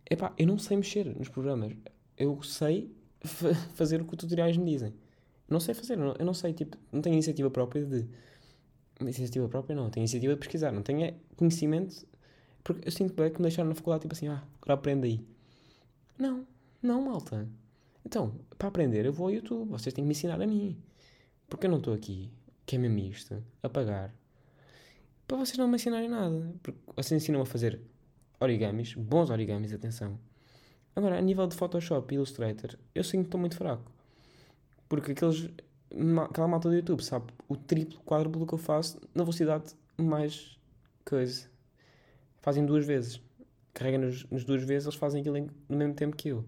Epá, 0.10 0.34
eu 0.38 0.48
não 0.48 0.58
sei 0.58 0.78
mexer 0.78 1.06
nos 1.06 1.30
programas. 1.30 1.74
Eu 2.18 2.42
sei 2.44 2.92
fazer 3.74 4.02
o 4.02 4.06
que 4.06 4.14
os 4.14 4.18
tutoriais 4.18 4.58
me 4.58 4.70
dizem. 4.72 4.94
Não 5.50 5.60
sei 5.60 5.74
fazer, 5.74 5.94
eu 5.94 6.00
não, 6.00 6.16
eu 6.18 6.26
não 6.26 6.34
sei, 6.34 6.54
tipo, 6.54 6.78
não 6.92 7.02
tenho 7.02 7.14
iniciativa 7.14 7.50
própria 7.50 7.86
de. 7.86 8.06
Iniciativa 9.02 9.48
própria 9.50 9.76
não, 9.76 9.90
tenho 9.90 10.04
iniciativa 10.04 10.34
de 10.34 10.40
pesquisar, 10.40 10.72
não 10.72 10.82
tenho 10.82 11.04
é 11.04 11.14
conhecimento. 11.36 12.06
Porque 12.64 12.88
eu 12.88 12.92
sinto 12.92 13.14
que 13.14 13.22
me 13.22 13.44
deixaram 13.44 13.70
na 13.70 13.76
faculdade, 13.76 14.04
tipo 14.04 14.14
assim, 14.14 14.28
ah, 14.28 14.44
agora 14.62 14.76
aprende 14.76 15.08
aí. 15.08 15.26
Não, 16.18 16.46
não, 16.82 17.02
malta. 17.02 17.48
Então, 18.06 18.34
para 18.58 18.68
aprender, 18.68 19.06
eu 19.06 19.14
vou 19.14 19.28
ao 19.28 19.34
YouTube, 19.34 19.70
vocês 19.70 19.94
têm 19.94 20.04
que 20.04 20.08
me 20.08 20.14
ensinar 20.14 20.42
a 20.42 20.48
mim. 20.48 20.78
Porque 21.50 21.68
eu 21.68 21.72
não 21.72 21.78
estou 21.78 21.94
aqui, 21.94 22.32
que 22.66 22.76
é 22.76 22.80
mesmo 22.80 23.00
isto, 23.00 23.44
a 23.62 23.70
pagar, 23.70 24.14
para 25.28 25.38
vocês 25.38 25.58
não 25.58 25.68
me 25.68 25.76
ensinarem 25.76 26.10
nada. 26.10 26.54
Porque 26.62 26.80
vocês 26.96 27.22
ensinam 27.22 27.42
a 27.42 27.46
fazer 27.46 27.82
origamis, 28.40 28.94
bons 28.94 29.30
origamis, 29.30 29.74
atenção 29.74 30.20
Agora, 30.96 31.18
a 31.18 31.22
nível 31.22 31.48
de 31.48 31.56
Photoshop 31.56 32.14
e 32.14 32.18
Illustrator, 32.18 32.78
eu 32.94 33.04
sinto 33.04 33.22
que 33.22 33.28
estou 33.28 33.40
muito 33.40 33.58
fraco. 33.58 33.92
Porque 34.88 35.14
aqueles, 35.14 35.50
aquela 36.30 36.48
malta 36.48 36.70
do 36.70 36.76
YouTube 36.76 37.04
sabe 37.04 37.34
o 37.50 37.56
triplo, 37.56 38.00
quádruplo 38.02 38.46
que 38.46 38.54
eu 38.54 38.60
faço 38.60 39.02
na 39.14 39.24
velocidade 39.24 39.74
mais 39.98 40.60
coisa. 41.04 41.50
Fazem 42.42 42.64
duas 42.64 42.86
vezes. 42.86 43.20
Carregam-nos 43.74 44.30
nas 44.30 44.44
duas 44.44 44.64
vezes, 44.64 44.86
eles 44.86 45.00
fazem 45.00 45.22
aquilo 45.22 45.50
no 45.68 45.78
mesmo 45.78 45.96
tempo 45.96 46.16
que 46.16 46.30
eu. 46.30 46.46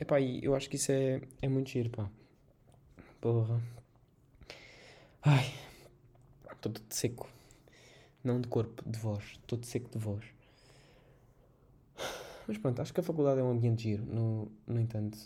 Epá, 0.00 0.20
e 0.20 0.44
eu 0.44 0.54
acho 0.54 0.70
que 0.70 0.76
isso 0.76 0.92
é, 0.92 1.20
é 1.42 1.48
muito 1.48 1.70
giro, 1.70 1.90
pá. 1.90 2.08
Porra. 3.20 3.60
Ai. 5.22 5.52
Estou 6.52 6.72
todo 6.72 6.84
seco. 6.88 7.28
Não 8.22 8.40
de 8.40 8.46
corpo, 8.46 8.88
de 8.88 8.98
voz. 8.98 9.24
Estou 9.24 9.60
seco 9.62 9.90
de 9.90 9.98
voz. 9.98 10.24
Mas 12.46 12.56
pronto, 12.58 12.80
acho 12.80 12.94
que 12.94 13.00
a 13.00 13.02
faculdade 13.02 13.40
é 13.40 13.42
um 13.42 13.50
ambiente 13.50 13.82
giro. 13.82 14.04
No, 14.04 14.52
no 14.66 14.80
entanto, 14.80 15.18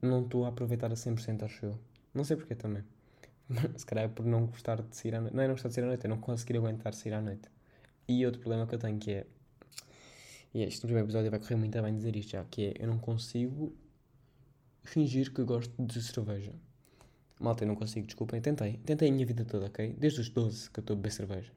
não 0.00 0.22
estou 0.22 0.46
a 0.46 0.48
aproveitar 0.48 0.90
a 0.90 0.94
100%, 0.94 1.42
acho 1.44 1.66
eu. 1.66 1.78
Não 2.14 2.24
sei 2.24 2.36
porquê 2.36 2.54
também. 2.54 2.82
Se 3.76 3.84
calhar 3.84 4.06
é 4.06 4.08
por 4.08 4.24
não 4.24 4.46
gostar 4.46 4.80
de 4.80 4.96
sair 4.96 5.14
à 5.14 5.20
noite. 5.20 5.36
Não 5.36 5.42
é 5.42 5.46
não 5.46 5.54
gostar 5.54 5.68
de 5.68 5.74
sair 5.74 5.84
à 5.84 5.88
noite, 5.88 6.06
é 6.06 6.08
não 6.08 6.18
conseguir 6.18 6.56
aguentar 6.56 6.94
sair 6.94 7.12
à 7.12 7.20
noite. 7.20 7.50
E 8.08 8.24
outro 8.24 8.40
problema 8.40 8.66
que 8.66 8.74
eu 8.74 8.78
tenho 8.78 8.98
que 8.98 9.12
é. 9.12 9.26
E 10.54 10.62
este 10.62 10.80
primeiro 10.80 11.06
episódio 11.06 11.30
vai 11.30 11.38
correr 11.38 11.56
muito 11.56 11.80
bem 11.82 11.94
dizer 11.94 12.16
isto 12.16 12.30
já, 12.30 12.44
que 12.44 12.66
é 12.66 12.74
eu 12.82 12.88
não 12.88 12.98
consigo 12.98 13.72
fingir 14.82 15.32
que 15.32 15.42
gosto 15.42 15.72
de 15.78 16.02
cerveja. 16.02 16.52
Malta, 17.38 17.64
eu 17.64 17.68
não 17.68 17.74
consigo, 17.74 18.06
desculpem. 18.06 18.40
Tentei. 18.40 18.78
Tentei 18.84 19.08
a 19.08 19.12
minha 19.12 19.26
vida 19.26 19.44
toda, 19.44 19.66
ok? 19.66 19.94
Desde 19.98 20.20
os 20.20 20.28
12 20.28 20.70
que 20.70 20.80
eu 20.80 20.82
estou 20.82 20.94
a 20.94 20.96
beber 20.96 21.12
cerveja. 21.12 21.52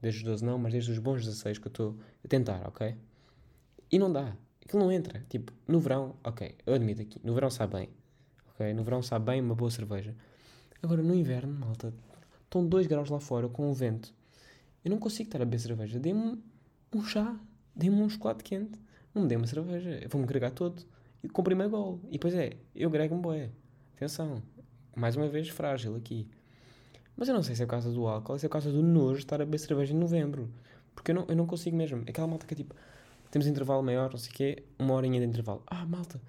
Desde 0.00 0.20
os 0.20 0.24
12 0.24 0.44
não, 0.44 0.58
mas 0.58 0.72
desde 0.72 0.90
os 0.90 0.98
bons 0.98 1.24
16 1.24 1.58
que 1.58 1.66
eu 1.66 1.70
estou 1.70 1.98
a 2.24 2.28
tentar, 2.28 2.66
ok? 2.66 2.96
E 3.92 3.98
não 3.98 4.10
dá. 4.10 4.34
Aquilo 4.64 4.82
não 4.82 4.92
entra. 4.92 5.24
Tipo, 5.28 5.52
no 5.68 5.78
verão, 5.78 6.16
ok, 6.24 6.54
eu 6.64 6.72
admito 6.72 7.02
aqui, 7.02 7.20
no 7.22 7.34
verão 7.34 7.50
sabe 7.50 7.76
bem. 7.76 7.88
Ok? 8.54 8.72
No 8.72 8.82
verão 8.82 9.02
sabe 9.02 9.26
bem 9.26 9.40
uma 9.40 9.54
boa 9.54 9.70
cerveja. 9.70 10.14
Agora, 10.82 11.02
no 11.02 11.14
inverno, 11.14 11.52
malta, 11.52 11.92
estão 12.44 12.66
2 12.66 12.86
graus 12.86 13.10
lá 13.10 13.20
fora 13.20 13.48
com 13.48 13.70
o 13.70 13.74
vento. 13.74 14.14
Eu 14.84 14.90
não 14.90 14.98
consigo 14.98 15.28
estar 15.28 15.42
a 15.42 15.44
beber 15.44 15.58
cerveja. 15.58 15.98
Dê-me 15.98 16.42
um 16.94 17.04
chá. 17.04 17.38
Dê-me 17.76 17.96
um 17.96 18.08
chocolate 18.08 18.42
quente. 18.42 18.78
Não 19.14 19.22
me 19.22 19.28
dê 19.28 19.36
uma 19.36 19.46
cerveja. 19.46 19.90
Eu 19.90 20.08
vou-me 20.08 20.26
gregar 20.26 20.50
todo. 20.50 20.82
E 21.22 21.28
comprei-me 21.28 21.64
a 21.64 21.68
gol. 21.68 22.00
E 22.08 22.12
depois 22.12 22.34
é, 22.34 22.56
eu 22.74 22.90
grego-me 22.90 23.20
boé. 23.20 23.50
Atenção. 23.96 24.42
Mais 24.96 25.16
uma 25.16 25.28
vez, 25.28 25.48
frágil 25.48 25.94
aqui. 25.96 26.28
Mas 27.16 27.28
eu 27.28 27.34
não 27.34 27.42
sei 27.42 27.54
se 27.54 27.62
é 27.62 27.66
por 27.66 27.72
causa 27.72 27.92
do 27.92 28.06
álcool, 28.06 28.38
se 28.38 28.46
é 28.46 28.48
por 28.48 28.54
causa 28.54 28.72
do 28.72 28.82
nojo 28.82 29.18
de 29.18 29.24
estar 29.24 29.36
a 29.36 29.44
beber 29.44 29.58
cerveja 29.58 29.92
em 29.92 29.96
novembro. 29.98 30.50
Porque 30.94 31.10
eu 31.10 31.14
não, 31.14 31.26
eu 31.28 31.36
não 31.36 31.46
consigo 31.46 31.76
mesmo. 31.76 32.02
Aquela 32.08 32.26
malta 32.26 32.46
que 32.46 32.54
é 32.54 32.56
tipo, 32.56 32.74
temos 33.30 33.46
intervalo 33.46 33.82
maior, 33.82 34.10
não 34.10 34.18
sei 34.18 34.30
o 34.32 34.34
quê, 34.34 34.64
uma 34.78 34.94
horinha 34.94 35.20
de 35.20 35.26
intervalo. 35.26 35.62
Ah, 35.66 35.84
malta, 35.84 36.20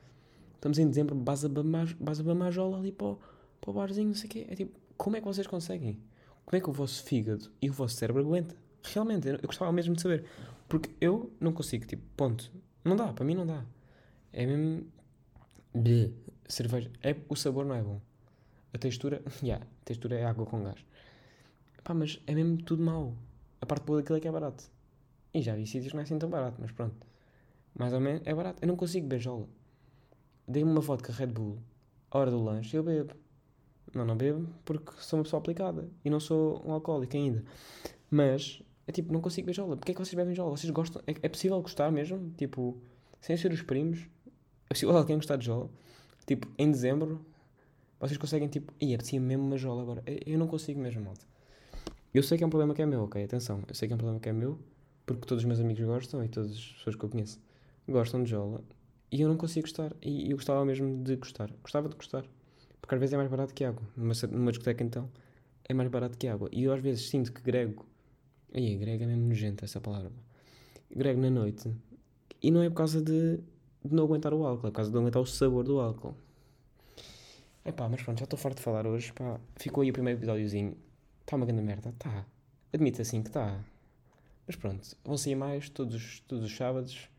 estamos 0.55 0.77
em 0.77 0.87
dezembro, 0.87 1.15
base 1.15 1.47
a 1.47 2.35
majola 2.35 2.77
ali 2.77 2.91
para 2.91 3.07
o, 3.07 3.19
para 3.59 3.71
o 3.71 3.73
barzinho, 3.73 4.09
não 4.09 4.15
sei 4.15 4.27
o 4.27 4.29
quê. 4.29 4.45
É 4.49 4.55
tipo, 4.55 4.77
como 4.97 5.15
é 5.15 5.19
que 5.19 5.25
vocês 5.25 5.47
conseguem? 5.47 5.97
Como 6.45 6.57
é 6.57 6.59
que 6.59 6.69
o 6.69 6.73
vosso 6.73 7.03
fígado 7.03 7.49
e 7.61 7.69
o 7.69 7.73
vosso 7.73 7.95
cérebro 7.95 8.21
aguenta? 8.21 8.55
Realmente, 8.83 9.27
eu 9.27 9.39
gostava 9.45 9.71
mesmo 9.71 9.95
de 9.95 10.01
saber. 10.01 10.25
Porque 10.67 10.89
eu 10.99 11.31
não 11.39 11.53
consigo, 11.53 11.85
tipo, 11.85 12.03
ponto. 12.15 12.51
Não 12.83 12.95
dá, 12.95 13.13
para 13.13 13.25
mim 13.25 13.35
não 13.35 13.45
dá. 13.45 13.63
É 14.33 14.45
mesmo. 14.45 14.87
De 15.73 16.11
cerveja. 16.47 16.91
É, 17.01 17.15
o 17.29 17.35
sabor 17.35 17.65
não 17.65 17.75
é 17.75 17.81
bom. 17.81 18.01
A 18.73 18.77
textura, 18.77 19.21
já, 19.25 19.39
yeah, 19.43 19.65
a 19.65 19.85
textura 19.85 20.15
é 20.17 20.25
água 20.25 20.45
com 20.45 20.63
gás. 20.63 20.85
Pá, 21.83 21.93
mas 21.93 22.21
é 22.27 22.35
mesmo 22.35 22.57
tudo 22.57 22.83
mau. 22.83 23.15
A 23.59 23.65
parte 23.65 23.85
boa 23.85 23.99
daquilo 23.99 24.17
é 24.17 24.21
que 24.21 24.27
é 24.27 24.31
barato. 24.31 24.69
E 25.33 25.41
já 25.41 25.55
vi 25.55 25.65
sítios 25.65 25.87
que 25.87 25.93
não 25.93 26.01
é 26.01 26.03
assim 26.03 26.19
tão 26.19 26.29
barato, 26.29 26.57
mas 26.59 26.71
pronto. 26.71 26.95
Mais 27.73 27.93
ou 27.93 27.99
menos 27.99 28.21
é 28.25 28.33
barato. 28.33 28.59
Eu 28.61 28.67
não 28.67 28.75
consigo 28.75 29.07
beijola. 29.07 29.47
Dei-me 30.47 30.69
uma 30.69 30.81
vodka 30.81 31.13
Red 31.13 31.27
Bull, 31.27 31.59
a 32.09 32.19
hora 32.19 32.31
do 32.31 32.43
lanche, 32.43 32.75
eu 32.75 32.83
bebo. 32.83 33.13
Não, 33.93 34.05
não 34.05 34.15
bebo 34.15 34.47
porque 34.65 34.91
sou 34.97 35.19
uma 35.19 35.23
pessoa 35.23 35.39
aplicada 35.39 35.89
e 36.03 36.09
não 36.09 36.19
sou 36.19 36.61
um 36.65 36.71
alcoólico 36.71 37.15
ainda. 37.15 37.43
Mas 38.09 38.61
é 38.87 38.91
tipo, 38.91 39.13
não 39.13 39.21
consigo 39.21 39.45
beijola. 39.45 39.77
Porquê 39.77 39.91
é 39.91 39.95
que 39.95 39.99
vocês 40.01 40.13
bebem 40.13 40.35
jola? 40.35 40.51
Vocês 40.51 40.69
gostam? 40.71 41.01
É, 41.07 41.11
é, 41.11 41.29
possível 41.29 41.61
gostar 41.61 41.91
mesmo? 41.91 42.31
Tipo, 42.37 42.77
sem 43.19 43.37
ser 43.37 43.51
os 43.51 43.61
primos? 43.61 44.07
É 44.71 44.73
possível 44.73 44.95
alguém 44.95 45.17
gostar 45.17 45.35
de 45.35 45.47
jola? 45.47 45.69
Tipo, 46.25 46.47
em 46.57 46.71
dezembro, 46.71 47.19
vocês 47.99 48.17
conseguem 48.17 48.47
tipo, 48.47 48.73
e 48.79 48.95
preciso 48.95 49.21
mesmo 49.21 49.43
uma 49.43 49.57
jola 49.57 49.81
agora. 49.81 50.01
Eu 50.25 50.39
não 50.39 50.47
consigo 50.47 50.79
mesmo, 50.79 51.03
malta. 51.03 51.25
Eu 52.13 52.23
sei 52.23 52.37
que 52.37 52.43
é 52.45 52.47
um 52.47 52.49
problema 52.49 52.73
que 52.73 52.81
é 52.81 52.85
meu, 52.85 53.03
ok? 53.03 53.21
Atenção, 53.21 53.61
eu 53.67 53.75
sei 53.75 53.89
que 53.89 53.93
é 53.93 53.95
um 53.95 53.97
problema 53.97 54.21
que 54.21 54.29
é 54.29 54.31
meu 54.31 54.57
porque 55.05 55.27
todos 55.27 55.43
os 55.43 55.45
meus 55.45 55.59
amigos 55.59 55.83
gostam 55.83 56.23
e 56.23 56.29
todas 56.29 56.51
as 56.51 56.65
pessoas 56.65 56.95
que 56.95 57.03
eu 57.03 57.09
conheço 57.09 57.37
gostam 57.85 58.23
de 58.23 58.29
Jola 58.29 58.63
e 59.11 59.19
eu 59.19 59.27
não 59.27 59.35
consigo 59.35 59.67
gostar. 59.67 59.93
E 60.01 60.31
eu 60.31 60.37
gostava 60.37 60.63
mesmo 60.63 61.03
de 61.03 61.17
gostar. 61.17 61.51
Gostava 61.61 61.89
de 61.89 61.95
gostar. 61.97 62.23
Porque 62.79 62.95
às 62.95 62.99
vezes 63.01 63.13
é 63.13 63.17
mais 63.17 63.29
barato 63.29 63.53
que 63.53 63.65
água. 63.65 63.85
Numa, 63.97 64.13
numa 64.31 64.51
discoteca, 64.53 64.85
então, 64.85 65.09
é 65.67 65.73
mais 65.73 65.89
barato 65.89 66.17
que 66.17 66.29
água. 66.29 66.47
E 66.49 66.63
eu 66.63 66.71
às 66.71 66.81
vezes 66.81 67.09
sinto 67.09 67.33
que 67.33 67.41
grego. 67.41 67.85
Aí, 68.53 68.77
grego 68.77 69.03
é 69.03 69.07
mesmo 69.07 69.27
nojento 69.27 69.65
essa 69.65 69.81
palavra. 69.81 70.13
grego 70.95 71.19
na 71.19 71.29
noite. 71.29 71.69
E 72.41 72.49
não 72.49 72.63
é 72.63 72.69
por 72.69 72.75
causa 72.75 73.01
de, 73.01 73.37
de 73.83 73.93
não 73.95 74.03
aguentar 74.03 74.33
o 74.33 74.45
álcool, 74.45 74.67
é 74.67 74.71
por 74.71 74.75
causa 74.75 74.89
de 74.89 74.93
não 74.93 75.01
aguentar 75.01 75.21
o 75.21 75.25
sabor 75.25 75.63
do 75.63 75.79
álcool. 75.79 76.15
Epá, 77.63 77.87
mas 77.87 78.01
pronto, 78.01 78.19
já 78.19 78.23
estou 78.23 78.39
farto 78.39 78.57
de 78.57 78.63
falar 78.63 78.87
hoje. 78.87 79.13
Pá, 79.13 79.39
ficou 79.55 79.81
aí 79.83 79.89
o 79.89 79.93
primeiro 79.93 80.19
episódiozinho. 80.19 80.75
Está 81.21 81.35
uma 81.35 81.45
grande 81.45 81.61
merda? 81.61 81.89
Está. 81.89 82.25
Admito 82.73 83.01
assim 83.01 83.21
que 83.21 83.29
está. 83.29 83.63
Mas 84.47 84.55
pronto, 84.55 84.97
vão 85.03 85.17
sair 85.17 85.35
mais 85.35 85.69
todos, 85.69 86.21
todos 86.27 86.45
os 86.45 86.55
sábados. 86.55 87.09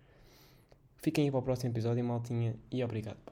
Fiquem 0.97 1.25
aí 1.25 1.31
para 1.31 1.41
o 1.41 1.43
próximo 1.43 1.73
episódio, 1.73 2.05
maltinha, 2.05 2.57
e 2.71 2.83
obrigado. 2.83 3.19
Pá. 3.25 3.32